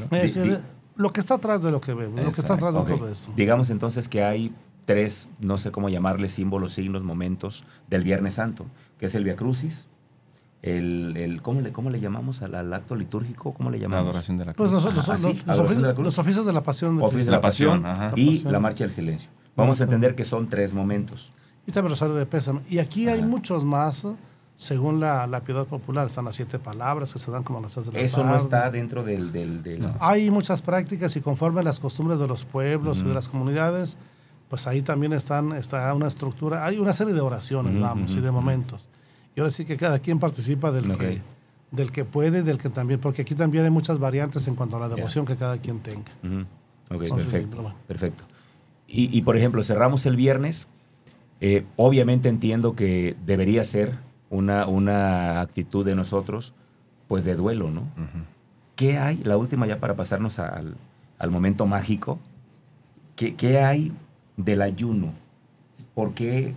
[0.97, 3.33] lo que está atrás de lo que vemos, lo que está atrás de todo esto.
[3.37, 4.53] Digamos entonces que hay
[4.85, 8.67] tres, no sé cómo llamarle, símbolos, signos, momentos del Viernes Santo,
[8.99, 9.89] que es el Via Crucis,
[10.61, 13.55] el, el ¿cómo, le, ¿cómo le llamamos al, al acto litúrgico?
[13.55, 14.11] ¿Cómo le La llamamos?
[14.11, 14.85] adoración de la Pues cruz.
[14.85, 16.05] los, los- Ah, sí, los- los adoración de la oficios, cruz.
[16.05, 18.13] los oficios de la pasión de de la La pasión, pasión ajá.
[18.17, 18.53] y La pasión.
[18.53, 19.31] la marcha del silencio.
[19.57, 21.33] Vamos a entender que son tres momentos.
[21.67, 22.61] Y también Rosario de Pésame.
[22.69, 23.29] Y aquí hay Ajá.
[23.29, 24.07] muchos más,
[24.57, 26.07] según la, la piedad popular.
[26.07, 28.33] Están las siete palabras que se dan como a las tres de la Eso no
[28.33, 28.39] tarde.
[28.45, 29.33] está dentro del...
[29.33, 29.95] del, del- No.
[30.01, 33.97] Hay muchas prácticas y conforme a las costumbres de los pueblos y de las comunidades,
[34.49, 38.21] pues ahí también están, está una estructura, hay una serie de oraciones, Ujú, vamos, y
[38.21, 38.89] de momentos.
[39.37, 40.99] Y ahora sí que cada quien participa del, Ok.
[40.99, 41.23] que,
[41.71, 44.81] del que puede, del que también, porque aquí también hay muchas variantes en cuanto a
[44.81, 46.11] la devoción que cada quien tenga.
[46.91, 47.75] Ok, Entonces, perfecto.
[47.87, 48.25] Perfecto.
[48.93, 50.67] Y, y, por ejemplo, cerramos el viernes.
[51.41, 53.95] eh, obviamente entiendo que debería ser
[54.29, 56.53] una, una actitud de nosotros,
[57.09, 57.85] pues de duelo, ¿no?
[58.77, 60.77] ¿Qué hay, la última ya para pasarnos al,
[61.19, 62.19] al momento mágico,
[63.17, 63.93] ¿qué, qué hay
[64.37, 65.13] del ayuno?
[65.95, 66.55] ¿Por qué,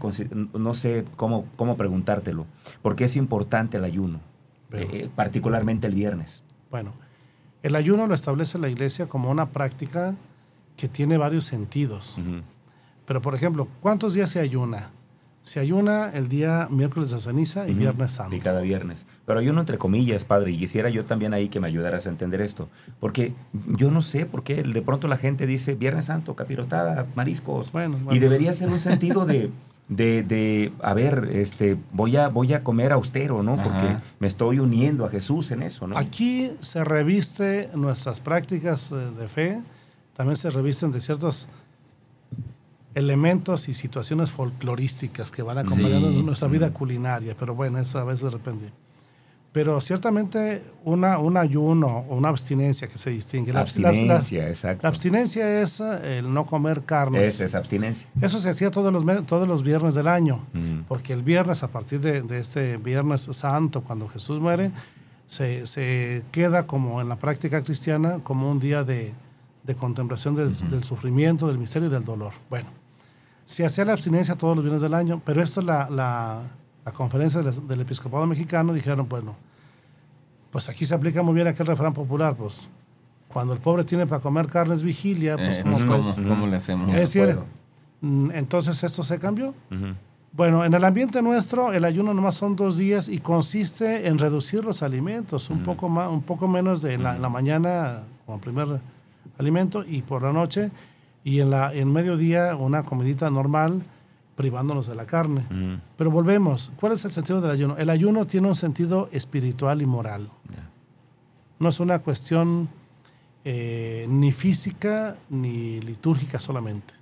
[0.53, 2.45] no sé cómo, cómo preguntártelo,
[2.81, 4.19] por qué es importante el ayuno,
[4.69, 6.43] Pero- Eh, particularmente el viernes?
[6.71, 6.93] Bueno,
[7.61, 10.15] el ayuno lo establece la iglesia como una práctica
[10.77, 12.19] que tiene varios sentidos.
[13.05, 14.91] Pero, por ejemplo, ¿cuántos días se ayuna?
[15.41, 18.33] Se ayuna el día miércoles de ceniza y viernes santo.
[18.33, 19.05] Y cada viernes.
[19.25, 22.09] Pero hay uno entre comillas, padre, y quisiera yo también ahí que me ayudaras a
[22.09, 22.69] entender esto.
[23.01, 23.33] Porque
[23.67, 27.73] yo no sé por qué de pronto la gente dice Viernes Santo, capirotada, mariscos.
[27.73, 29.51] Bueno, Y debería ser un sentido de,
[29.89, 33.57] de, de, a ver, este, voy a, voy a comer austero, ¿no?
[33.57, 34.01] Porque Ajá.
[34.19, 35.97] me estoy uniendo a Jesús en eso, ¿no?
[35.97, 39.61] Aquí se reviste nuestras prácticas eh, de fe,
[40.15, 41.47] también se revisten de ciertos
[42.95, 46.21] elementos y situaciones folclorísticas que van acompañando Sí.
[46.23, 48.71] nuestra vida culinaria, pero bueno, eso a veces depende.
[49.51, 53.53] Pero ciertamente una, un ayuno o una abstinencia que se distingue.
[53.53, 54.79] La abs- la- la- abstinencia, exacto.
[54.83, 57.39] La abstinencia es eh, el no comer carnes.
[57.39, 58.07] Es abstinencia.
[58.21, 60.81] Eso se hacía todos los, todos los viernes del año, Mm.
[60.87, 64.71] porque el viernes, a partir de, de este viernes santo, cuando Jesús muere,
[65.27, 69.13] se, se queda como en la práctica cristiana como un día de,
[69.63, 72.33] de contemplación del, del sufrimiento, del misterio y del dolor.
[72.49, 72.67] Bueno,
[73.45, 76.43] Se hacía la abstinencia todos los viernes del año, pero esto la, la,
[76.85, 79.35] la conferencia del, del, episcopado mexicano dijeron, bueno,
[80.51, 82.69] pues aquí se aplica muy bien aquel refrán popular, pues
[83.27, 86.15] cuando el pobre tiene para comer carnes vigilia, pues, Eh, ¿cómo, ¿cómo, pues?
[86.15, 86.89] cómo le hacemos?
[86.89, 87.39] Es decir,
[88.01, 89.53] mm, entonces esto se cambió.
[90.35, 94.63] Bueno, en el ambiente nuestro, el ayuno nomás son dos días y consiste en reducir
[94.65, 98.79] los alimentos, un, poco, más, un poco menos de la, la mañana como primer
[99.37, 100.71] alimento y por la noche,
[101.23, 103.83] y en, la, en mediodía una comidita normal,
[104.35, 105.45] privándonos de la carne.
[105.45, 105.79] Ujú.
[105.97, 107.77] Pero volvemos, ¿cuál es el sentido del ayuno?
[107.77, 110.29] El ayuno tiene un sentido espiritual y moral.
[111.59, 112.67] No es una cuestión
[113.45, 116.93] eh, ni física ni litúrgica solamente.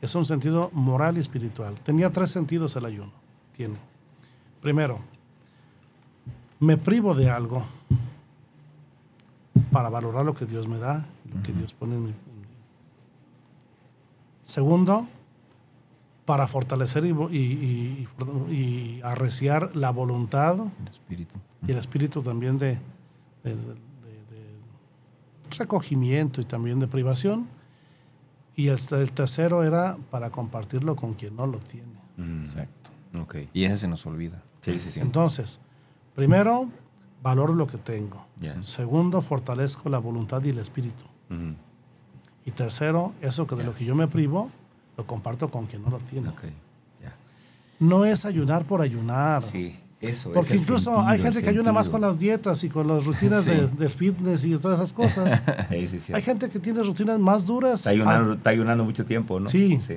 [0.00, 1.74] Es un sentido moral y espiritual.
[1.80, 3.12] Tenía tres sentidos el ayuno.
[3.54, 3.76] Tiene.
[4.62, 5.00] Primero,
[6.58, 7.66] me privo de algo
[9.70, 11.04] para valorar lo que Dios me da,
[11.34, 12.14] lo que Dios pone en mí.
[14.42, 15.06] Segundo,
[16.24, 18.08] para fortalecer y, y-
[18.50, 21.38] y- arreciar la voluntad El espíritu.
[21.66, 22.78] y el espíritu también de,
[23.44, 24.58] de- de- de
[25.58, 27.46] recogimiento y también de privación.
[28.54, 31.92] Y el, el tercero era para compartirlo con quien no lo tiene.
[32.18, 32.44] Ujú.
[32.44, 32.90] Exacto.
[33.20, 33.36] Ok.
[33.54, 34.42] Y ese se nos olvida.
[34.60, 35.00] Sí, sí, sí.
[35.00, 35.60] Entonces,
[36.14, 36.68] primero,
[37.22, 38.26] valoro lo que tengo.
[38.38, 38.62] Ya.
[38.62, 41.04] Segundo, fortalezco la voluntad y el espíritu.
[42.44, 44.50] Y tercero, eso que de lo que yo me privo,
[44.96, 46.30] lo comparto con quien no lo tiene.
[47.78, 49.42] No es ayunar por ayunar.
[49.42, 52.68] Sí, eso es Porque incluso sentido, hay gente que ayuna más con las dietas y
[52.68, 53.50] con las rutinas Sí.
[53.50, 55.42] de, de fitness y todas esas cosas.
[55.68, 56.12] Sí, sí, sí.
[56.12, 57.80] Hay gente que tiene rutinas más duras.
[57.80, 59.48] Está ayunando, está ayunando mucho tiempo, ¿no?
[59.48, 59.78] Sí.
[59.80, 59.94] Sí.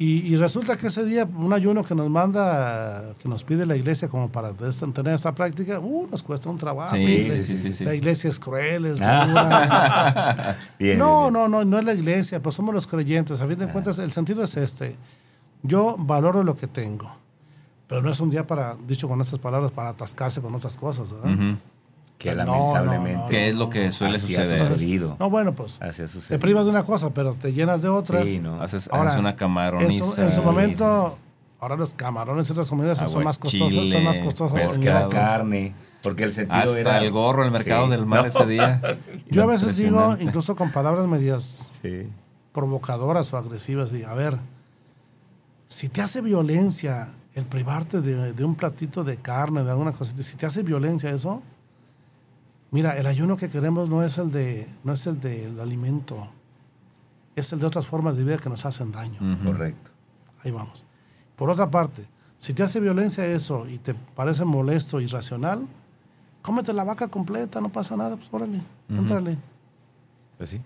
[0.00, 3.74] Y, y resulta que ese día, un ayuno que nos manda, que nos pide la
[3.74, 6.94] iglesia como para tener esta práctica, uh, nos cuesta un trabajo.
[6.94, 9.26] Sí, La iglesia- sí, sí, La iglesia es cruel, es Ah.
[9.26, 10.56] dura.
[10.78, 13.40] Bien, no, bien, no, no, no es la iglesia, pues somos los creyentes.
[13.40, 14.96] A fin de cuentas, el sentido es este.
[15.64, 17.10] Yo valoro lo que tengo,
[17.88, 21.10] pero no es un día para, dicho con estas palabras, para atascarse con otras cosas,
[21.12, 21.32] ¿verdad?
[21.34, 21.56] Ujú.
[22.18, 22.44] Que No,
[22.74, 23.14] lamentablemente.
[23.16, 23.28] no, no.
[23.28, 24.60] Que es lo que suele suceder.
[24.60, 25.16] sucedido.
[25.20, 25.78] No, bueno, pues
[26.28, 28.28] te privas de una cosa, pero te llenas de otras.
[28.28, 28.60] Sí, no.
[28.60, 30.24] Haces, Ahora, haces una camaroniza.
[30.24, 31.16] en su y- momento,
[31.60, 34.62] ahora los camarones y otras comidas son más costosas, son más costosas.
[34.76, 35.08] Pescado.
[35.08, 35.74] la carne.
[36.02, 36.98] Porque el sentido Hasta era.
[37.02, 37.90] el gorro, el mercado Sí.
[37.92, 38.26] del mar No.
[38.28, 38.80] ese día.
[39.30, 42.08] Yo a veces digo, incluso con palabras medias Sí.
[42.52, 44.36] provocadoras o agresivas, y a ver,
[45.66, 50.22] si te hace violencia el privarte de, de un platito de carne, de alguna cosita,
[50.22, 51.42] si te hace violencia eso,
[52.70, 56.28] mira, el ayuno que queremos no es el de, no es el del alimento,
[57.36, 59.18] es el de otras formas de vida que nos hacen daño.
[59.20, 59.44] Ujú.
[59.52, 59.90] Correcto.
[60.42, 60.84] Ahí vamos.
[61.36, 62.06] Por otra parte,
[62.36, 65.66] si te hace violencia eso y te parece molesto, irracional,
[66.42, 68.58] cómete la vaca completa, no pasa nada, pues órale,
[68.88, 68.98] Ujú.
[69.00, 69.36] éntrale.
[70.36, 70.60] Pues sí.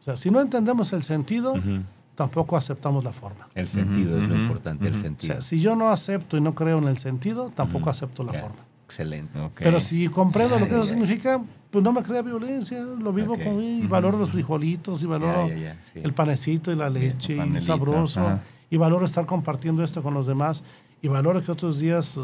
[0.00, 1.82] O sea, si no entendemos el sentido, Ujú.
[2.16, 3.48] tampoco aceptamos la forma.
[3.54, 4.98] El sentido es lo importante, el ujú.
[4.98, 5.32] O sentido.
[5.34, 8.40] sea, si yo no acepto y no creo en el sentido, tampoco acepto la Ya.
[8.42, 8.58] forma.
[8.92, 9.38] Excelente.
[9.40, 9.52] Ok.
[9.60, 10.88] Pero si comprendo lo que eso Ay, ay.
[10.88, 13.42] significa, pues no me crea violencia, lo vivo Ok.
[13.44, 15.48] con y valoro los frijolitos y valoro
[15.92, 16.00] sí.
[16.02, 18.42] el panecito y la leche y panelito, sabroso ajá.
[18.68, 20.62] y valoro estar compartiendo esto con los demás
[21.00, 22.20] y valoro que otros días eh,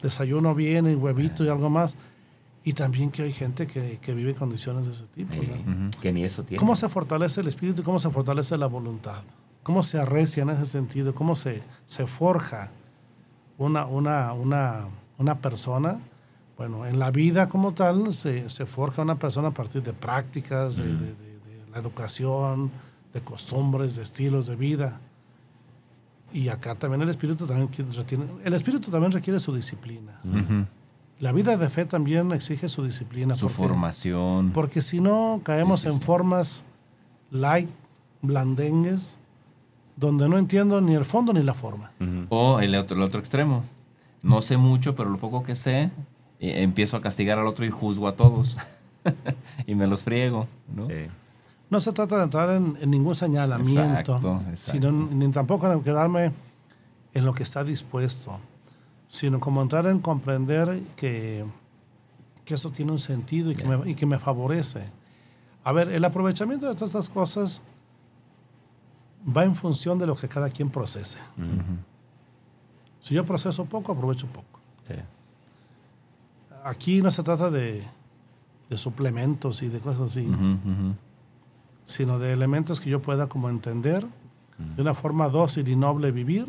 [0.00, 1.96] desayuno bien y huevito y algo más
[2.62, 5.32] y también que hay gente que, que vive en condiciones de ese tipo.
[5.34, 5.72] Eh, ¿no?
[5.86, 5.90] Ujú.
[6.00, 6.58] Que ni eso tiene.
[6.60, 9.24] ¿Cómo se fortalece el espíritu y cómo se fortalece la voluntad?
[9.64, 11.12] ¿Cómo se arrecia en ese sentido?
[11.16, 12.70] ¿Cómo se, se forja
[13.58, 14.84] una, una, una,
[15.18, 15.98] una persona?
[16.56, 20.76] Bueno, en la vida como tal se, se forja una persona a partir de prácticas,
[20.76, 22.70] de, de- de- de la educación,
[23.12, 25.00] de costumbres, de estilos de vida.
[26.32, 30.20] Y acá también el espíritu también quiere- retiene, el espíritu también requiere su disciplina.
[31.18, 33.36] La vida de fe también exige su disciplina.
[33.36, 34.50] Su porque- formación.
[34.52, 36.04] porque si no, caemos Sí, sí, en sí.
[36.04, 36.62] formas
[37.30, 37.70] light,
[38.22, 39.16] blandengues,
[39.96, 41.92] donde no entiendo ni el fondo ni la forma.
[42.28, 43.64] O el otro, el otro extremo.
[44.26, 45.90] No sé mucho, pero lo poco que sé,
[46.40, 48.56] eh, empiezo a castigar al otro y juzgo a todos.
[49.66, 50.86] y me los friego, ¿no?
[50.86, 51.06] Sí.
[51.70, 54.72] No se trata de entrar en, en ningún señalamiento, Exacto, exacto.
[54.72, 56.32] sino ni tampoco en quedarme
[57.12, 58.38] en lo que está dispuesto,
[59.08, 61.44] sino como entrar en comprender que,
[62.44, 64.84] que eso tiene un sentido y que, me, y que me favorece.
[65.64, 67.60] A ver, el aprovechamiento de todas estas cosas
[69.36, 71.18] va en función de lo que cada quien procese.
[71.36, 71.78] Ujú.
[73.06, 74.58] Si yo proceso poco, aprovecho poco.
[74.88, 74.94] Sí.
[76.64, 77.84] Aquí no se trata de,
[78.68, 80.94] de suplementos y de cosas así, Ujú, ujú.
[81.84, 84.04] sino de elementos que yo pueda como entender
[84.74, 86.48] de una forma dócil y noble vivir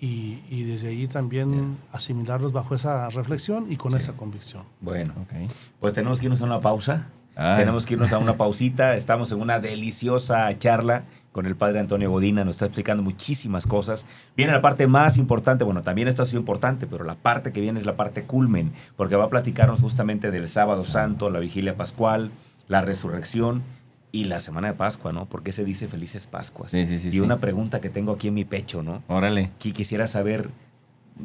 [0.00, 4.62] y, y desde allí también asimilarlos bajo esa reflexión y con esa convicción.
[4.80, 5.50] Bueno, Ok.
[5.80, 7.08] pues tenemos que irnos a una pausa.
[7.34, 7.58] Ay.
[7.58, 8.94] Tenemos que irnos a una pausita.
[8.94, 11.04] Estamos en una deliciosa charla
[11.38, 14.06] con el padre Antonio Godina, nos está explicando muchísimas cosas.
[14.36, 17.60] Viene la parte más importante, bueno, también esto ha sido importante, pero la parte que
[17.60, 21.76] viene es la parte culmen, porque va a platicarnos justamente del sábado santo, la vigilia
[21.76, 22.32] pascual,
[22.66, 23.62] la resurrección
[24.10, 25.26] y la semana de Pascua, ¿no?
[25.26, 26.72] ¿Por qué se dice felices Pascuas?
[26.72, 29.04] Sí, sí, sí, y una pregunta que tengo aquí en mi pecho, ¿no?
[29.06, 29.52] Órale.
[29.60, 30.50] que quisiera saber,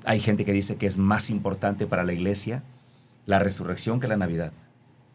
[0.05, 2.61] hay gente que dice que es más importante para la iglesia
[3.25, 4.53] la resurrección que la Navidad.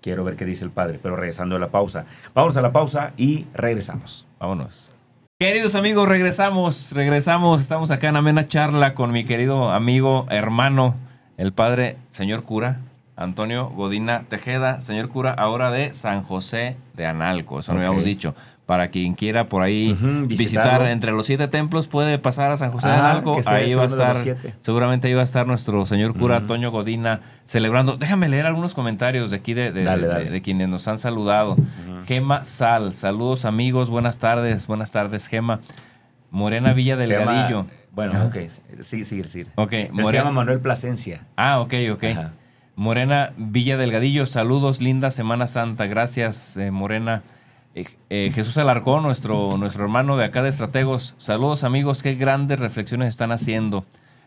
[0.00, 2.04] Quiero ver qué dice el Padre, pero regresando a la pausa.
[2.34, 4.26] Vamos a la pausa y regresamos.
[4.38, 4.94] Vámonos.
[5.40, 7.60] Queridos amigos, regresamos, regresamos.
[7.60, 10.96] Estamos acá en amena charla con mi querido amigo, hermano,
[11.36, 12.80] el padre, señor cura,
[13.14, 17.60] Antonio Godina Tejeda, señor cura, ahora de San José de Analco.
[17.60, 18.34] Eso no habíamos dicho.
[18.68, 19.96] Para quien quiera por ahí
[20.26, 23.40] visitar entre los siete templos, puede pasar a San José de Analco.
[23.46, 24.16] Ahí va a estar,
[24.60, 26.42] seguramente ahí va a estar nuestro señor cura, Ujú.
[26.42, 27.96] Antonio Godina, celebrando.
[27.96, 30.30] Déjame leer algunos comentarios de aquí de, de- Dale, de- dale.
[30.30, 31.56] de quienes nos han saludado.
[32.06, 35.60] Gema Sal, saludos amigos, buenas tardes, buenas tardes, Gema.
[36.30, 37.66] Morena Villa llama- Delgadillo.
[37.92, 38.36] bueno, ok.
[38.82, 39.44] Sí, sí, sí.
[39.54, 41.22] Ok, Él se llama Manuel Plasencia.
[41.36, 42.04] Ah, ok, ok.
[42.04, 42.32] Ajá.
[42.76, 45.86] Morena Villa Delgadillo, saludos, linda Semana Santa.
[45.86, 47.22] Gracias, eh, Morena.
[47.78, 51.14] Eh, eh, Jesús Alarcón, nuestro, nuestro hermano de acá de Estrategos.
[51.16, 53.84] Saludos, amigos, qué grandes reflexiones están haciendo.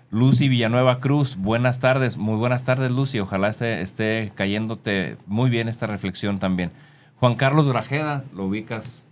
[0.10, 3.20] Lucy Villanueva Cruz, buenas tardes, muy buenas tardes, Lucy.
[3.20, 6.72] Ojalá esté, esté cayéndote muy bien esta reflexión también.
[7.20, 9.06] Juan Carlos Grajeda, lo ubicas.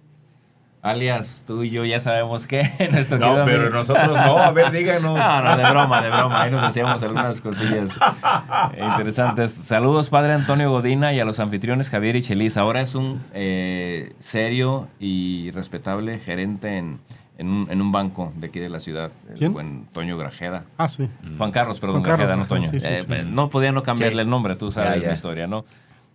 [0.81, 4.37] Alias, tú y yo ya sabemos que nuestro No, pero amigo- nosotros no.
[4.37, 5.17] A ver, díganos.
[5.17, 6.41] no, no, de broma, de broma.
[6.43, 7.99] Ahí nos decíamos algunas cosillas
[8.77, 9.51] interesantes.
[9.51, 12.55] Saludos, padre Antonio Godina, y a los anfitriones Javier y Chelis.
[12.57, 16.99] Ahora es un eh, serio y respetable gerente en,
[17.37, 19.11] en un, en un banco de aquí de la ciudad.
[19.29, 19.53] el ¿Quién?
[19.53, 20.63] buen Toño Grajeda.
[20.77, 21.09] Ah, sí.
[21.37, 22.61] Juan Carlos, perdón, Juan Carlos Grajeda, no Toño.
[22.61, 23.29] Grajeda, sí, sí, Eh, sí.
[23.29, 24.21] No podía no cambiarle Sí.
[24.21, 25.07] el nombre, tú sabes Ya, ya.
[25.07, 25.65] la historia, ¿no?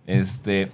[0.07, 0.71] Este,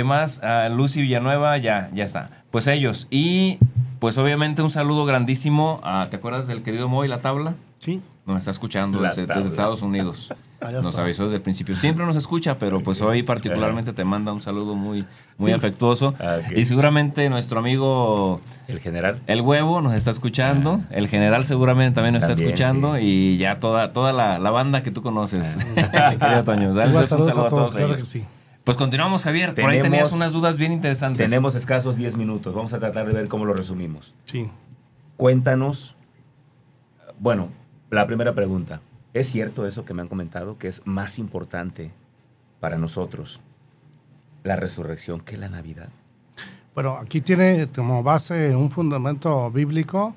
[0.00, 0.40] ¿qué más?
[0.42, 2.30] Ah, Lucy Villanueva, ya, ya está.
[2.50, 3.06] Pues ellos.
[3.10, 3.58] Y
[3.98, 7.52] pues obviamente un saludo grandísimo a, ¿te acuerdas del querido Moy La Tabla?
[7.80, 8.00] Sí.
[8.24, 10.32] Nos está escuchando desde, Estados Unidos.
[10.62, 11.02] Allá Nos está.
[11.02, 11.76] avisó desde el principio.
[11.76, 15.04] Siempre nos escucha, pero pues hoy particularmente te manda un saludo muy,
[15.36, 16.14] muy afectuoso.
[16.18, 16.38] Ah.
[16.56, 19.20] Y seguramente nuestro amigo El general.
[19.26, 20.80] el huevo nos está escuchando.
[20.90, 22.96] El general seguramente también nos está escuchando.
[22.96, 23.02] sí.
[23.02, 25.58] Y ya toda, toda la, la banda que tú conoces.
[25.74, 26.70] Querido Toño.
[26.70, 28.00] Entonces un saludo a todos, claro ellos.
[28.00, 28.24] que sí.
[28.70, 29.52] Pues continuamos, Javier.
[29.52, 31.26] Por ahí Tenemos- tenías unas dudas bien interesantes.
[31.28, 32.54] Tenemos escasos 10 minutos.
[32.54, 34.14] Vamos a tratar de ver cómo lo resumimos.
[34.26, 34.48] Sí.
[35.16, 35.96] Cuéntanos.
[37.18, 37.48] Bueno,
[37.90, 38.80] la primera pregunta.
[39.12, 41.90] ¿Es cierto eso que me han comentado, que es más importante
[42.60, 43.40] para nosotros
[44.44, 45.88] la resurrección que la Navidad?
[46.72, 50.14] Bueno, aquí tiene como base un fundamento bíblico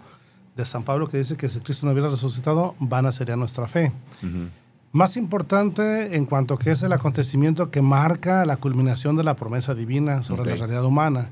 [0.56, 3.92] de San Pablo que dice que si Cristo no hubiera resucitado, vana sería nuestra fe.
[4.94, 9.74] Más importante en cuanto que es el acontecimiento que marca la culminación de la promesa
[9.74, 11.32] divina sobre la realidad humana.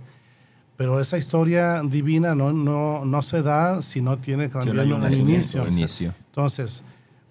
[0.78, 5.68] Pero esa historia divina no, no, no se da si no tiene también un, inicio.
[5.68, 6.12] Inicio.
[6.26, 6.82] Entonces,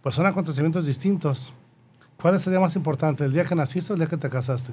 [0.05, 1.53] pues son acontecimientos distintos.
[2.17, 3.25] ¿Cuál es el día más importante?
[3.25, 4.73] ¿El día que naciste o el día que te casaste?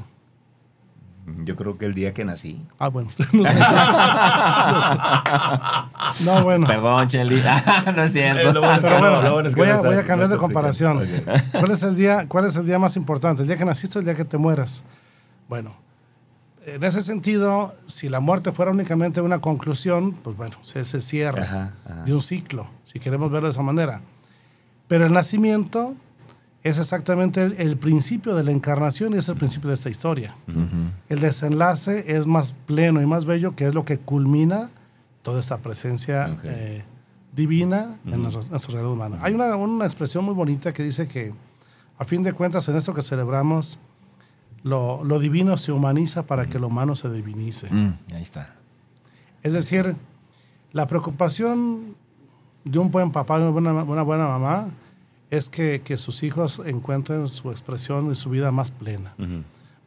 [1.44, 2.64] Yo creo que el día que nací.
[2.80, 3.10] Ah, bueno.
[3.34, 3.60] no, sé.
[6.24, 6.66] No, bueno.
[6.68, 7.42] Perdón, Cheli.
[7.96, 8.54] no es cierto.
[8.54, 11.06] Que voy, a, no voy a estás- cambiar no de comparación.
[11.52, 13.42] ¿Cuál es, el día, ¿Cuál es el día más importante?
[13.42, 14.84] ¿El día que naciste o el día que te mueras?
[15.50, 15.76] Bueno,
[16.66, 21.44] en ese sentido, si la muerte fuera únicamente una conclusión, pues bueno, se, se cierra
[21.44, 22.04] Ajá, ajá.
[22.04, 24.02] de un ciclo, si queremos verlo de esa manera.
[24.88, 25.94] Pero el nacimiento
[26.64, 30.36] es exactamente el, el principio de la encarnación y es el principio de esta historia.
[31.10, 34.70] El desenlace es más pleno y más bello, que es lo que culmina
[35.22, 36.84] toda esta presencia eh,
[37.36, 39.20] divina en nuestra, nuestra realidad humana.
[39.22, 41.34] Hay una, una expresión muy bonita que dice que,
[41.98, 43.78] a fin de cuentas, en esto que celebramos,
[44.64, 47.72] lo, lo divino se humaniza para que lo humano se divinice.
[47.72, 48.56] Mm, ahí está.
[49.44, 49.96] Es decir,
[50.74, 51.96] la preocupación
[52.64, 54.70] de un buen papá una buena, una buena mamá
[55.30, 59.14] es que, que sus hijos encuentren su expresión y su vida más plena.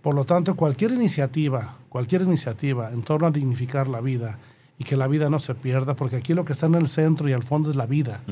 [0.02, 4.38] Por lo tanto, cualquier iniciativa, cualquier iniciativa en torno a dignificar la vida
[4.78, 7.28] y que la vida no se pierda, porque aquí lo que está en el centro
[7.28, 8.22] y al fondo es la vida,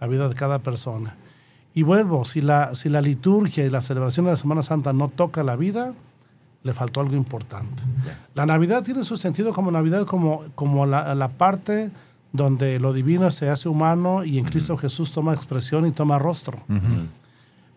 [0.00, 1.16] la vida de cada persona.
[1.74, 5.08] Y vuelvo, si la, si la liturgia y la celebración de la Semana Santa no
[5.08, 5.94] toca la vida,
[6.62, 7.82] le faltó algo importante.
[8.34, 11.90] La Navidad tiene su sentido como Navidad, como, como la, la parte
[12.32, 16.58] donde lo divino se hace humano y en Cristo Jesús toma expresión y toma rostro.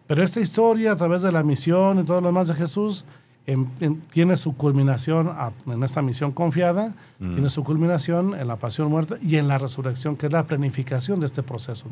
[0.08, 3.06] Pero esta historia, a través de la misión y todo lo demás de Jesús,
[3.47, 8.58] en- en- tiene su culminación a- en esta misión confiada, tiene su culminación en la
[8.58, 11.88] pasión, muerte y en la resurrección, que es la planificación de este proceso.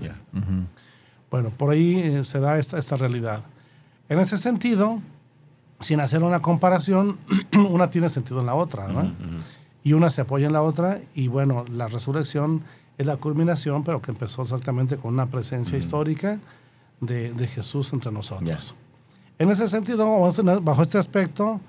[1.30, 3.43] Bueno, por ahí eh, se da esta, esta realidad.
[4.09, 5.01] En ese sentido,
[5.80, 7.18] sin hacer una comparación,
[7.70, 8.88] una tiene sentido en la otra.
[8.89, 9.01] ¿no?
[9.84, 12.63] Y una se apoya en la otra y bueno, la resurrección
[12.97, 16.39] es la culminación, pero que empezó exactamente con una presencia histórica
[16.99, 18.75] de, de, Jesús entre nosotros.
[19.39, 20.07] En ese sentido,
[20.61, 21.59] bajo este aspecto,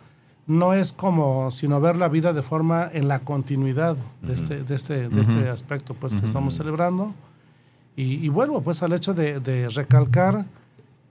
[0.47, 4.75] no es como sino ver la vida de forma en la continuidad de, este, de,
[4.75, 7.15] este, de este aspecto pues, que estamos celebrando.
[7.97, 10.47] Y, y, vuelvo pues al hecho de, de recalcar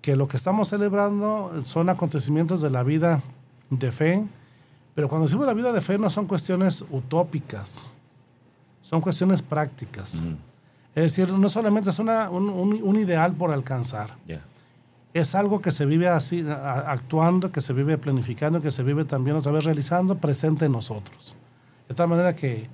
[0.01, 3.21] que lo que estamos celebrando son acontecimientos de la vida
[3.69, 4.27] de fe,
[5.01, 7.91] pero cuando decimos la vida de fe no son cuestiones utópicas,
[8.83, 10.23] son cuestiones prácticas.
[10.93, 14.15] Es decir, no solamente es una, un, un, ideal por alcanzar.
[14.27, 14.45] Yeah.
[15.11, 19.37] Es algo que se vive así, actuando, que se vive planificando, que se vive también
[19.37, 21.35] otra vez realizando, presente en nosotros.
[21.89, 22.69] De tal manera que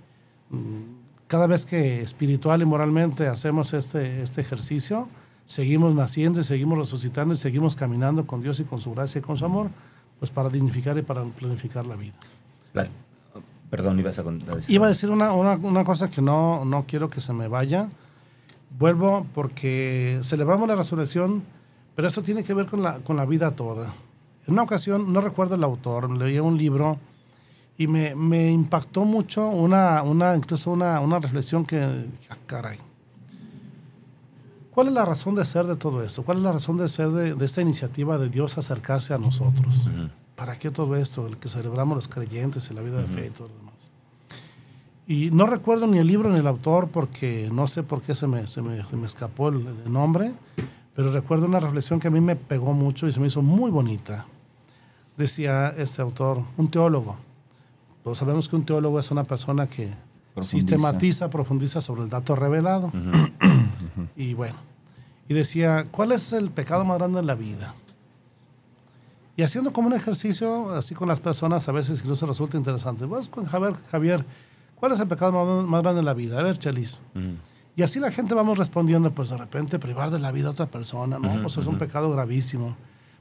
[0.49, 0.81] mm,
[1.27, 5.07] cada vez que espiritual y moralmente hacemos este, este ejercicio,
[5.45, 9.21] seguimos naciendo y seguimos resucitando y seguimos caminando con Dios y con su gracia y
[9.21, 9.69] con su amor
[10.19, 12.15] pues para dignificar y para planificar la vida.
[13.69, 14.59] Perdón, ibas a contar.
[14.67, 17.89] Iba a decir una, una, una, cosa que no, no quiero que se me vaya.
[18.77, 21.43] Vuelvo porque celebramos la resurrección,
[21.95, 23.93] pero eso tiene que ver con la, con la vida toda.
[24.45, 26.97] En una ocasión, no recuerdo el autor, leía un libro
[27.77, 32.77] y me, me impactó mucho una, una, incluso una, una reflexión que, ah, caray.
[34.77, 36.21] ¿Cuál es la razón de ser de todo esto?
[36.21, 39.89] ¿Cuál es la razón de ser de, de esta iniciativa de Dios acercarse a nosotros?
[40.35, 41.25] ¿Para qué todo esto?
[41.25, 43.89] El que celebramos los creyentes y la vida de fe y todo lo demás.
[45.07, 48.27] Y no recuerdo ni el libro ni el autor porque no sé por qué se
[48.27, 50.31] me, se me, se me escapó el, el, nombre,
[50.95, 53.71] pero recuerdo una reflexión que a mí me pegó mucho y se me hizo muy
[53.71, 54.27] bonita.
[55.17, 57.17] Decía este autor, un teólogo.
[58.03, 59.89] Todos sabemos que un teólogo es una persona que
[60.35, 60.51] profundiza.
[60.51, 62.91] sistematiza, profundiza sobre el dato revelado.
[64.15, 64.55] Y bueno,
[65.27, 67.73] y decía, ¿cuál es el pecado más grande en la vida?
[69.35, 73.05] Y haciendo como un ejercicio, así con las personas, a veces incluso resulta interesante.
[73.05, 74.25] Pues Javier, Javier,
[74.75, 76.39] ¿cuál es el pecado más, más grande en la vida?
[76.39, 77.01] A ver, Chelis.
[77.13, 77.37] Uh -huh.
[77.75, 80.65] Y así la gente vamos respondiendo, pues de repente privar de la vida a otra
[80.65, 81.27] persona, ¿no?
[81.27, 82.75] Uh -huh, pues es un pecado gravísimo.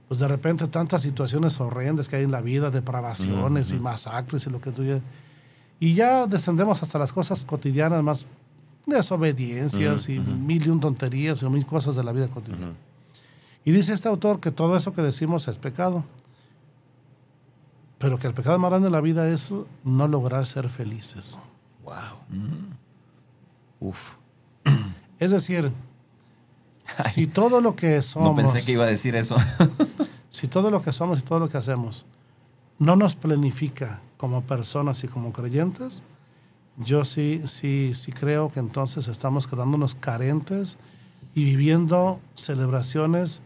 [0.09, 4.51] Pues de repente tantas situaciones horrendas que hay en la vida, depravaciones y masacres y
[4.51, 4.83] lo que tú
[5.81, 8.27] Y ya descendemos hasta las cosas cotidianas más
[8.87, 10.39] desobediencias uh -huh, y uh -huh.
[10.39, 12.69] mil y un tonterías y mil cosas de la vida cotidiana.
[12.69, 13.67] Uh -huh.
[13.67, 16.05] Y dice este autor que todo eso que decimos es pecado,
[17.99, 19.53] pero que el pecado más grande de la vida es
[19.85, 21.39] no lograr ser felices.
[21.85, 21.95] Wow.
[23.81, 24.13] Uf.
[25.19, 25.73] Es decir,
[26.99, 28.31] Ay, si todo lo que somos.
[28.31, 29.37] No pensé que iba a decir eso.
[30.31, 32.07] si todo lo que somos y todo lo que hacemos
[32.79, 36.03] no nos planifica como personas y como creyentes,
[36.79, 40.77] yo sí, sí, sí creo que entonces estamos quedándonos carentes
[41.35, 43.41] y viviendo celebraciones.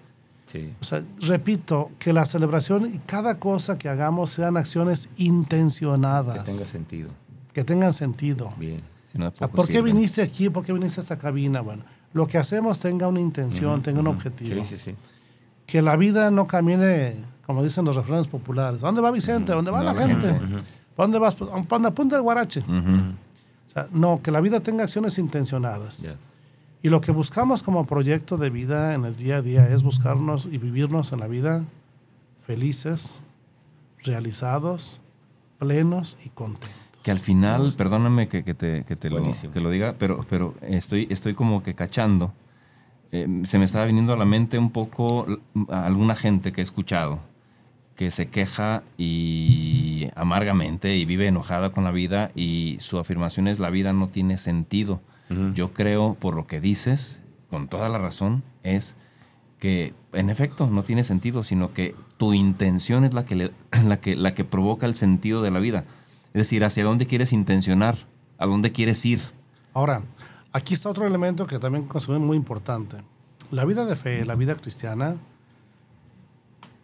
[0.46, 0.72] Sí.
[0.80, 6.44] O sea, repito, que la celebración y cada cosa que hagamos sean acciones intencionadas.
[6.44, 7.10] Que tenga sentido.
[7.52, 8.52] Que tengan sentido.
[8.58, 8.82] Bien.
[9.12, 10.50] Si no ¿Por qué viniste aquí?
[10.50, 11.60] ¿Por qué viniste a esta cabina?
[11.60, 14.16] Bueno, lo que hacemos tenga una intención, uh -huh, tenga un uh -huh.
[14.16, 14.64] objetivo.
[14.64, 14.94] Sí, sí, sí.
[15.66, 17.14] Que la vida no camine,
[17.46, 18.80] como dicen los refranes populares.
[18.80, 19.52] ¿Dónde va Vicente?
[19.52, 20.36] ¿Dónde va no, la gente?
[21.00, 21.34] ¿Dónde vas?
[21.38, 22.60] ¿Dónde apunta el guarache?
[22.60, 26.02] O sea, no, que la vida tenga acciones intencionadas.
[26.02, 26.16] Yeah.
[26.82, 30.44] Y lo que buscamos como proyecto de vida en el día a día es buscarnos
[30.44, 31.64] y vivirnos en la vida
[32.44, 33.22] felices,
[34.04, 35.00] realizados,
[35.58, 36.70] plenos y contentos.
[37.02, 39.22] Que al final, perdóname que, que te, que te lo,
[39.54, 42.34] que lo diga, pero, pero estoy, estoy como que cachando.
[43.10, 45.26] Eh, se me estaba viniendo a la mente un poco
[45.70, 47.20] a alguna gente que he escuchado
[48.00, 53.58] que se queja y amargamente y vive enojada con la vida y su afirmación es
[53.58, 55.02] la vida no tiene sentido.
[55.28, 55.52] Uh -huh.
[55.52, 57.20] Yo creo, por lo que dices,
[57.50, 58.96] con toda la razón, es
[59.58, 63.52] que en efecto no tiene sentido, sino que tu intención es la que, le,
[63.84, 65.84] la que, la que provoca el sentido de la vida.
[66.32, 67.98] Es decir, hacia dónde quieres intencionar,
[68.38, 69.20] a dónde quieres ir.
[69.74, 70.04] Ahora,
[70.54, 72.96] aquí está otro elemento que también considero muy importante.
[73.50, 75.18] La vida de fe, la vida cristiana,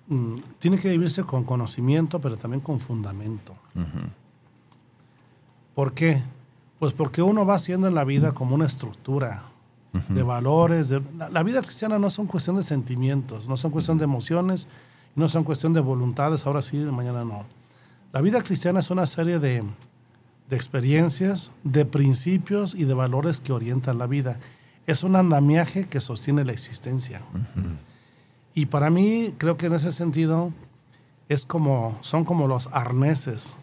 [0.08, 3.54] mmm, tiene que vivirse con conocimiento, pero también con fundamento.
[3.74, 4.08] Uh -huh.
[5.74, 6.22] ¿Por qué?
[6.78, 9.44] Pues porque uno va haciendo en la vida como una estructura
[9.92, 10.14] uh -huh.
[10.14, 10.88] de valores.
[10.88, 14.68] De, la, la, vida cristiana no son cuestión de sentimientos, no son cuestión de emociones,
[15.14, 17.46] no son cuestión de voluntades, ahora sí, mañana no.
[18.12, 19.62] La vida cristiana es una serie de,
[20.48, 24.38] de experiencias, de principios y de valores que orientan la vida.
[24.86, 27.22] Es un andamiaje que sostiene la existencia.
[27.34, 27.95] Uh -huh.
[28.56, 30.50] Y para mí, creo que en ese sentido,
[31.28, 33.58] es como, son como los arneses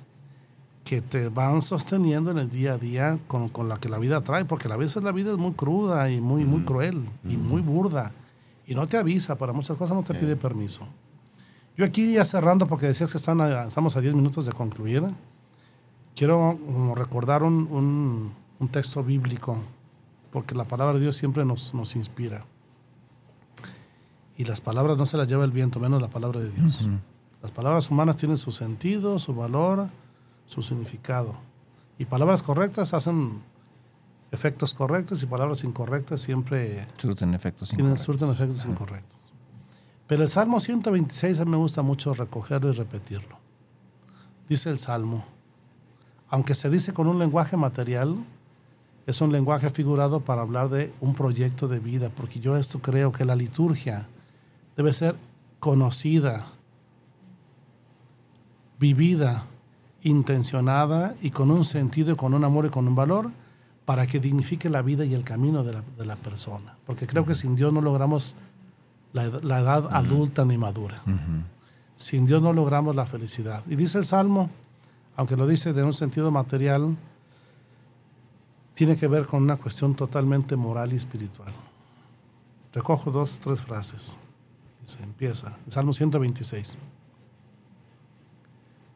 [0.84, 4.22] que te van sosteniendo en el día a día con, con la que la vida
[4.22, 6.48] trae, porque a veces la vida es muy cruda y muy, mm.
[6.48, 7.32] muy cruel mm.
[7.32, 8.14] y muy burda.
[8.68, 10.88] Y no te avisa, para muchas cosas no te pide permiso.
[11.76, 15.04] Yo aquí ya cerrando, porque decías que están a, estamos a 10 minutos de concluir,
[16.16, 16.60] quiero
[16.94, 19.58] recordar un, un, texto bíblico,
[20.32, 22.46] porque la palabra de Dios siempre nos, nos, inspira.
[24.38, 26.88] Y las palabras no se las lleva el viento, menos la palabra de Dios.
[27.42, 29.90] Las palabras humanas tienen su sentido, su valor,
[30.46, 31.36] su significado.
[31.98, 33.42] Y palabras correctas hacen
[34.32, 38.06] efectos correctos y palabras incorrectas siempre surten efectos tienen, incorrectos.
[38.06, 39.20] Surten efectos incorrectos.
[40.08, 43.38] Pero el Salmo 126 a mí me gusta mucho recogerlo y repetirlo.
[44.50, 45.24] Dice el Salmo,
[46.30, 48.18] aunque se dice con un lenguaje material,
[49.06, 53.12] es un lenguaje figurado para hablar de un proyecto de vida, porque yo esto creo
[53.12, 54.08] que la liturgia
[54.76, 55.16] debe ser
[55.60, 56.48] conocida,
[58.80, 59.46] vivida,
[60.04, 63.32] intencionada y con un sentido, con un amor y con un valor
[63.86, 66.78] para que dignifique la vida y el camino de la, persona.
[66.86, 68.36] Porque creo que sin Dios no logramos
[69.12, 71.02] la, edad adulta ni madura.
[71.96, 73.64] Sin Dios no logramos la felicidad.
[73.68, 74.50] Y dice el Salmo,
[75.16, 76.98] aunque lo dice de un sentido material,
[78.74, 81.54] tiene que ver con una cuestión totalmente moral y espiritual.
[82.74, 84.18] Recojo dos, tres frases.
[84.84, 86.78] Dice, empieza, el Salmo 126.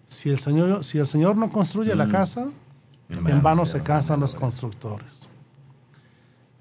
[0.07, 2.09] Si el Señor, si el señor no construye la mm.
[2.09, 2.49] casa,
[3.09, 5.29] en vano se casan los constructores.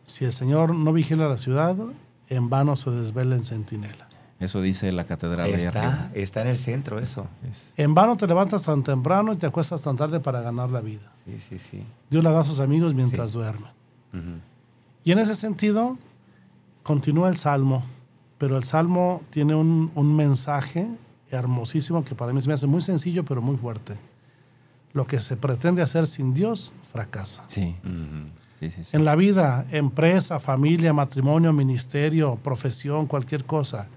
[0.05, 1.77] Si el Señor no vigila la ciudad,
[2.29, 4.07] en vano se desvela en centinela.
[4.39, 6.11] Eso dice la catedral está, de arriba.
[6.15, 7.27] Está en el centro eso.
[7.77, 11.11] En vano te levantas tan temprano y te acuestas tan tarde para ganar la vida.
[11.25, 11.83] Sí, sí, sí.
[12.11, 13.71] Dios le da a sus amigos mientras duermen.
[15.05, 15.99] Y en ese sentido,
[16.83, 17.85] continúa el Salmo,
[18.39, 20.89] pero el Salmo tiene un, un mensaje
[21.31, 23.97] hermosísimo que para mí se me hace muy sencillo, pero muy fuerte
[24.97, 27.45] lo que se pretende hacer sin Dios fracasa.
[27.49, 27.77] Sí.
[28.93, 33.89] En la vida, empresa, familia, matrimonio, ministerio, profesión, cualquier cosa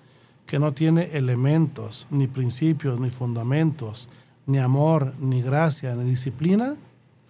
[0.45, 4.09] que no tiene elementos, ni principios, ni fundamentos,
[4.45, 6.75] ni amor, ni gracia, ni disciplina,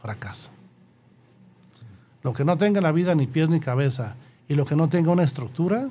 [0.02, 0.50] fracasa.
[2.24, 4.16] Lo que no tenga la vida ni pies ni cabeza
[4.48, 5.90] y lo que no tenga una estructura,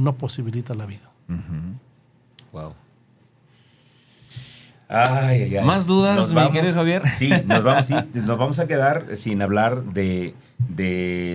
[0.00, 1.10] no posibilita la vida.
[2.52, 2.74] Wow.
[5.64, 7.06] ¿Más dudas, mi querido Javier?
[7.06, 10.34] Sí, nos vamos, nos vamos a quedar sin hablar de,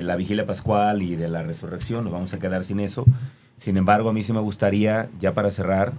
[0.04, 3.06] la vigilia pascual y de la resurrección, nos vamos a quedar sin eso.
[3.56, 5.94] Sin embargo, a mí sí me gustaría, ya para cerrar,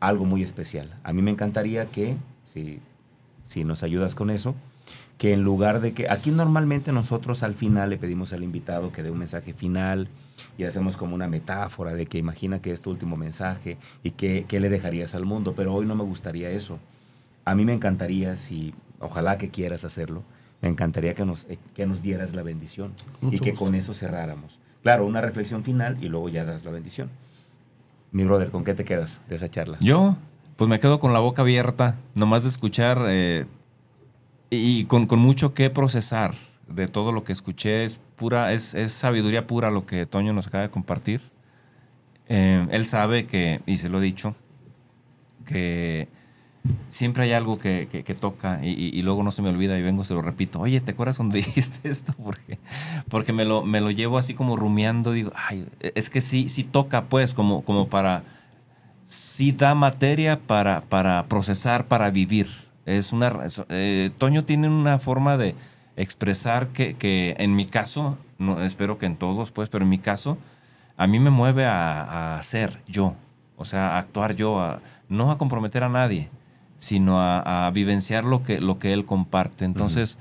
[0.00, 0.96] algo muy especial.
[1.04, 2.80] A mí me encantaría que, si,
[3.44, 4.56] si nos ayudas con eso,
[5.16, 9.04] que en lugar de que aquí normalmente nosotros al final le pedimos al invitado que
[9.04, 10.08] dé un mensaje final
[10.58, 14.46] y hacemos como una metáfora de que imagina que es tu último mensaje y que,
[14.50, 16.78] le dejarías al mundo, pero hoy no me gustaría eso.
[17.44, 20.22] A mí me encantaría, si ojalá que quieras hacerlo,
[20.60, 22.92] me encantaría que nos, eh, que nos dieras la bendición
[23.22, 24.58] y que con eso cerráramos.
[24.82, 27.10] Claro, una reflexión final y luego ya das la bendición.
[28.12, 29.78] Mi brother, ¿con qué te quedas de esa charla?
[29.80, 30.16] Yo,
[30.56, 33.46] pues me quedo con la boca abierta, nomás de escuchar eh,
[34.50, 36.34] y con, mucho que procesar
[36.68, 37.88] de todo lo que escuché.
[38.50, 41.20] Es sabiduría pura lo que Toño nos acaba de compartir.
[42.28, 44.36] Eh, él sabe que, y se lo he dicho,
[45.46, 46.08] que
[46.88, 50.22] siempre hay algo que, toca y, luego no se me olvida y vengo, se lo
[50.22, 50.60] repito.
[50.60, 52.14] Oye, ¿te acuerdas dónde dijiste esto?
[52.22, 52.58] Porque,
[53.08, 55.12] porque me, lo, me lo llevo así como rumiando.
[55.12, 55.32] Digo,
[55.80, 58.22] es que sí, sí toca, pues, como, como para.
[59.06, 62.46] Sí da materia para, para procesar, para vivir.
[62.86, 63.32] Es una,
[63.68, 65.56] eh, Toño tiene una forma de
[66.00, 70.38] expresar que, en mi caso, no, espero que en todos, pues, pero en mi caso,
[70.96, 73.14] a mí me mueve a, a ser yo,
[73.56, 76.30] o sea, a actuar yo, no a comprometer a nadie,
[76.80, 79.66] sino a, vivenciar lo que, lo que él comparte.
[79.66, 80.16] Entonces,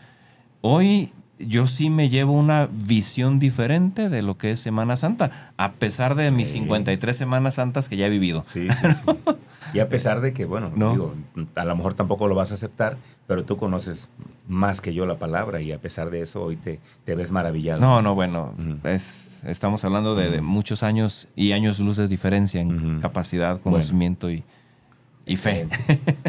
[0.60, 5.72] hoy yo sí me llevo una visión diferente de lo que es Semana Santa, a
[5.72, 8.44] pesar de mis 53 Semanas Santas que ya he vivido.
[8.46, 9.18] Sí, sí, sí.
[9.74, 11.16] y a pesar de que, bueno, digo,
[11.56, 12.98] a lo mejor tampoco lo vas a aceptar,
[13.30, 14.10] pero tú conoces
[14.48, 17.80] más que yo la palabra y a pesar de eso hoy te, te ves maravillado.
[17.80, 23.00] No, no, bueno, es, estamos hablando de, muchos años y años luz de diferencia en
[23.02, 24.44] capacidad, conocimiento y,
[25.28, 25.68] y fe.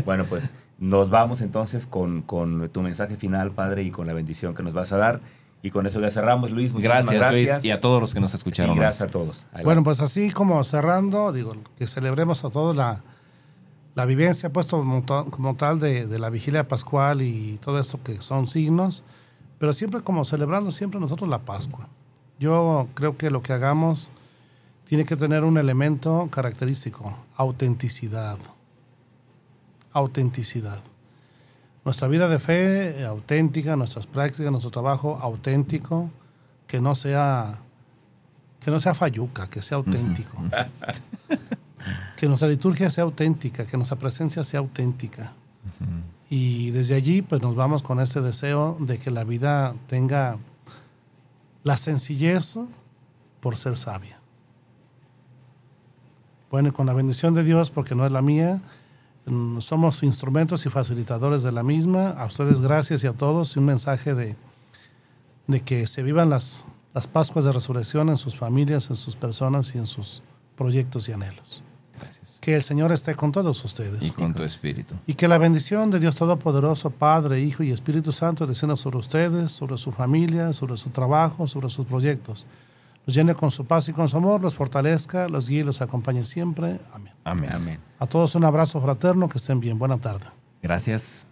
[0.05, 2.23] bueno, pues nos vamos entonces con,
[2.71, 5.21] tu mensaje final, Padre, y con la bendición que nos vas a dar.
[5.63, 6.75] Y con eso ya cerramos, Luis.
[6.75, 7.33] Muchísimas gracias.
[7.35, 7.65] gracias.
[7.65, 8.77] y a todos los que nos escucharon.
[8.77, 9.47] gracias a todos.
[9.65, 13.03] Bueno, pues así como cerrando, digo, que celebremos a todos la,
[14.01, 14.83] la vivencia, puesto
[15.31, 19.03] como, tal de, de, la vigilia pascual y todo esto que son signos,
[19.59, 21.87] pero siempre como celebrando siempre nosotros la Pascua.
[22.39, 24.11] Yo creo que lo que hagamos
[24.85, 28.39] tiene que tener un elemento característico, autenticidad
[29.93, 30.81] autenticidad.
[31.85, 36.11] Nuestra vida de fe auténtica, nuestras prácticas, nuestro trabajo auténtico,
[36.67, 37.61] que no sea
[38.61, 40.37] que no sea falluca, que sea auténtico.
[42.21, 45.33] que nuestra liturgia sea auténtica, que nuestra presencia sea auténtica.
[46.29, 50.37] Y desde allí, pues nos vamos con ese deseo de que la vida tenga
[51.65, 52.59] la sencillez
[53.41, 54.21] por ser sabia.
[56.51, 58.61] Bueno, y con la bendición de Dios, porque no es la mía,
[59.25, 62.11] mm, somos instrumentos y facilitadores de la misma.
[62.11, 63.57] A ustedes gracias y a todos.
[63.57, 64.37] Y un mensaje de,
[65.47, 69.75] de que se vivan las, las Pascuas de Resurrección en sus familias, en sus personas
[69.75, 70.23] y en sus
[70.55, 71.65] proyectos y anhelos.
[72.51, 74.03] Que el Señor esté con todos ustedes.
[74.03, 74.97] Y con tu espíritu.
[75.07, 79.53] Y que la bendición de Dios Todopoderoso, Padre, Hijo y Espíritu Santo descienda sobre ustedes,
[79.53, 82.49] sobre su familia, sobre su trabajo, sobre sus proyectos.
[83.07, 85.81] Los llene con su paz y con su amor, los fortalezca, los guíe y los
[85.81, 86.81] acompañe siempre.
[86.93, 87.13] Amén.
[87.23, 87.53] Amén.
[87.53, 87.81] Amén.
[88.01, 89.79] A todos un abrazo fraterno, que estén bien.
[89.79, 90.27] Buena tarde.
[90.61, 91.29] Gracias.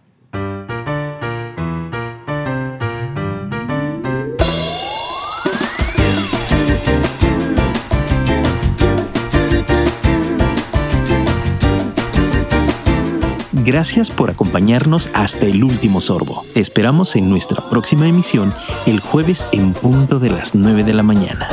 [13.68, 16.42] Gracias por acompañarnos hasta el último sorbo.
[16.54, 18.50] Te esperamos en nuestra próxima emisión
[18.86, 21.50] el jueves en punto de las 9 de la mañana.